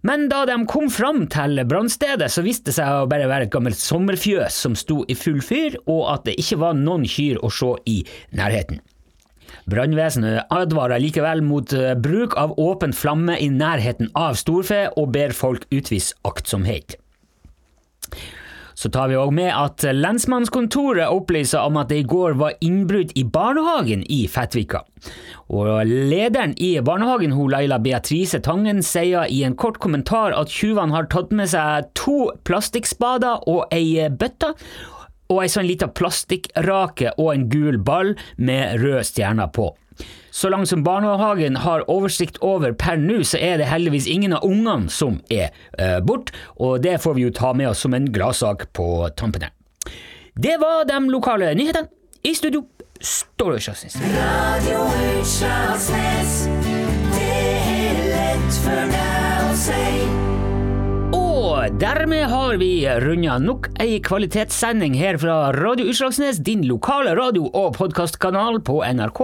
Men 0.09 0.25
da 0.33 0.47
de 0.49 0.57
kom 0.73 0.89
fram 0.91 1.27
til 1.31 1.61
brannstedet, 1.69 2.31
så 2.33 2.43
viste 2.43 2.71
det 2.71 2.79
seg 2.81 2.89
å 2.89 3.11
bare 3.13 3.29
være 3.29 3.51
et 3.51 3.53
gammelt 3.53 3.79
sommerfjøs 3.79 4.57
som 4.65 4.73
sto 4.73 5.03
i 5.05 5.19
full 5.21 5.45
fyr, 5.45 5.77
og 5.85 6.09
at 6.17 6.25
det 6.31 6.39
ikke 6.41 6.63
var 6.65 6.81
noen 6.81 7.05
kyr 7.05 7.45
å 7.45 7.53
se 7.53 7.75
i 7.93 8.01
nærheten. 8.41 8.81
Brannvesenet 9.71 10.51
advarer 10.51 11.03
likevel 11.03 11.43
mot 11.47 11.73
eh, 11.77 11.95
bruk 11.95 12.37
av 12.41 12.57
åpen 12.61 12.95
flamme 12.97 13.39
i 13.39 13.49
nærheten 13.53 14.11
av 14.19 14.39
storfe, 14.41 14.89
og 14.99 15.13
ber 15.15 15.35
folk 15.37 15.69
utvise 15.71 16.19
aktsomhet. 16.27 16.99
Så 18.75 18.91
tar 18.91 19.13
vi 19.13 19.19
òg 19.21 19.31
med 19.37 19.53
at 19.55 19.85
lensmannskontoret 19.95 21.13
opplyser 21.13 21.63
om 21.63 21.77
at 21.79 21.93
det 21.93 22.01
i 22.03 22.07
går 22.09 22.35
var 22.41 22.57
innbrudd 22.65 23.13
i 23.15 23.23
barnehagen 23.23 24.03
i 24.11 24.25
Fettvika. 24.27 24.81
Og 25.53 25.85
lederen 25.87 26.57
i 26.57 26.73
barnehagen, 26.83 27.35
hun 27.37 27.53
Laila 27.53 27.79
Beatrice 27.83 28.41
Tangen, 28.43 28.81
sier 28.83 29.29
i 29.31 29.43
en 29.47 29.55
kort 29.55 29.79
kommentar 29.83 30.35
at 30.35 30.51
tjuvene 30.51 30.97
har 30.97 31.07
tatt 31.13 31.31
med 31.37 31.53
seg 31.53 31.93
to 31.99 32.33
plastikkspader 32.49 33.45
og 33.51 33.69
ei 33.75 34.09
bøtte, 34.09 34.55
og 35.33 35.43
ei 35.45 35.53
sånn 35.53 35.69
lita 35.69 35.89
plastikkrake 35.89 37.15
og 37.17 37.33
en 37.33 37.49
gul 37.53 37.79
ball 37.81 38.15
med 38.37 38.83
røde 38.83 39.05
stjerner 39.09 39.53
på. 39.55 39.73
Så 40.33 40.49
langt 40.49 40.69
som 40.69 40.85
barnehagen 40.85 41.59
har 41.61 41.85
oversikt 41.93 42.39
over 42.41 42.73
per 42.73 42.97
nå, 42.97 43.21
så 43.29 43.37
er 43.37 43.61
det 43.61 43.69
heldigvis 43.69 44.09
ingen 44.09 44.33
av 44.33 44.47
ungene 44.49 44.89
som 44.93 45.21
er 45.31 45.51
uh, 45.77 46.01
borte, 46.05 46.33
og 46.57 46.81
det 46.85 46.97
får 47.05 47.19
vi 47.19 47.27
jo 47.27 47.35
ta 47.37 47.53
med 47.53 47.73
oss 47.73 47.85
som 47.85 47.95
en 47.95 48.09
gladsak 48.13 48.71
på 48.73 48.87
tampen 49.17 49.45
her. 49.45 49.53
Det 50.33 50.57
var 50.61 50.87
de 50.89 51.03
lokale 51.13 51.53
nyhetene. 51.59 51.93
I 52.25 52.33
studio 52.39 52.65
står 53.03 53.57
det 53.57 53.65
Kjøsnes. 53.67 53.99
Radio 54.15 54.85
Utslagsnes, 55.19 56.37
det 57.17 57.33
er 57.35 58.01
lett 58.15 58.63
for 58.63 58.95
deg 58.95 59.51
å 59.51 59.59
si. 59.67 60.02
Dermed 61.71 62.27
har 62.27 62.57
vi 62.59 62.83
runda 62.99 63.37
nok 63.39 63.69
ei 63.81 64.01
kvalitetssending 64.03 64.97
her 64.99 65.15
fra 65.23 65.53
Radio 65.55 65.87
Utslagsnes, 65.93 66.41
din 66.43 66.67
lokale 66.67 67.15
radio- 67.15 67.51
og 67.55 67.77
podkastkanal 67.77 68.59
på 68.67 68.81
NRK. 68.83 69.21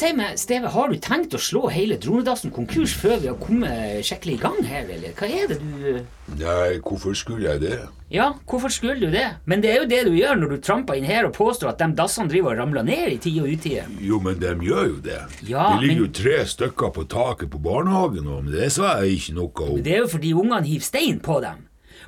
Si 0.00 0.08
meg, 0.16 0.38
Steve, 0.40 0.70
har 0.72 0.88
du 0.88 0.96
tenkt 1.02 1.34
å 1.36 1.38
slå 1.42 1.66
hele 1.68 1.98
Dronedassen 2.00 2.52
konkurs 2.54 2.94
før 2.96 3.18
vi 3.20 3.28
har 3.28 3.34
kommet 3.36 3.98
skikkelig 4.06 4.36
i 4.38 4.40
gang 4.40 4.60
her, 4.64 4.86
eller 4.94 5.12
hva 5.18 5.26
er 5.28 5.50
det 5.50 5.58
du 5.60 6.38
Nei, 6.40 6.78
hvorfor 6.86 7.12
skulle 7.18 7.50
jeg 7.50 7.60
det? 7.66 7.80
Ja, 8.14 8.30
hvorfor 8.48 8.72
skulle 8.72 8.96
du 9.02 9.10
det? 9.12 9.26
Men 9.50 9.60
det 9.60 9.72
er 9.74 9.82
jo 9.82 9.88
det 9.90 9.98
du 10.06 10.14
gjør 10.16 10.38
når 10.40 10.54
du 10.54 10.62
tramper 10.64 10.96
inn 10.96 11.04
her 11.04 11.28
og 11.28 11.34
påstår 11.36 11.74
at 11.74 11.82
de 11.82 11.90
dassene 11.98 12.32
driver 12.32 12.54
og 12.54 12.62
ramler 12.62 12.86
ned 12.86 13.12
i 13.12 13.18
tide 13.20 13.44
og 13.44 13.52
utide. 13.52 13.84
Jo, 14.00 14.22
men 14.24 14.40
de 14.40 14.54
gjør 14.70 14.88
jo 14.88 14.96
det. 15.04 15.20
Ja, 15.50 15.66
det 15.74 15.82
ligger 15.84 15.98
men- 15.98 16.02
jo 16.06 16.08
tre 16.22 16.38
stykker 16.54 16.94
på 16.96 17.06
taket 17.12 17.52
på 17.52 17.60
barnehagen 17.68 18.24
nå, 18.24 18.40
men 18.46 18.56
det 18.56 18.72
sa 18.72 18.96
jeg 19.02 19.18
ikke 19.18 19.36
noe 19.36 19.68
om. 19.68 19.82
Det 19.84 19.94
er 19.98 20.04
jo 20.06 20.10
fordi 20.16 20.32
ungene 20.32 20.64
hiver 20.70 20.88
stein 20.88 21.20
på 21.20 21.42
dem. 21.44 21.66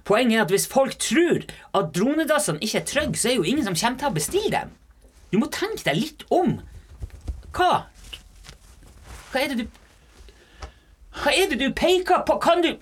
Poenget 0.08 0.38
er 0.38 0.46
at 0.46 0.54
hvis 0.54 0.68
folk 0.70 0.96
tror 0.96 1.44
at 1.74 1.92
dronedassene 1.92 2.62
ikke 2.64 2.80
er 2.80 2.88
trygge, 2.88 3.20
så 3.20 3.28
er 3.34 3.36
jo 3.42 3.44
ingen 3.52 3.68
som 3.68 3.76
kommer 3.76 3.98
til 4.00 4.08
å 4.08 4.16
bestille 4.16 4.50
dem. 4.54 4.72
Du 5.32 5.38
må 5.42 5.50
tenke 5.52 5.84
deg 5.84 6.00
litt 6.00 6.24
om. 6.30 6.60
Hva? 7.52 7.84
Hva 9.32 9.40
er 9.44 9.52
det 9.52 9.58
du 9.62 9.66
Hva 11.22 11.32
er 11.36 11.50
det 11.50 11.58
du 11.60 11.68
peker 11.76 12.24
på? 12.26 12.38
Kan 12.42 12.64
du 12.64 12.72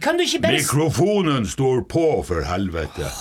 Kan 0.00 0.18
du 0.18 0.24
ikke 0.24 0.42
bare 0.42 0.60
Mikrofonen 0.60 1.46
står 1.48 1.84
på, 1.88 2.06
for 2.26 2.44
helvete. 2.48 3.12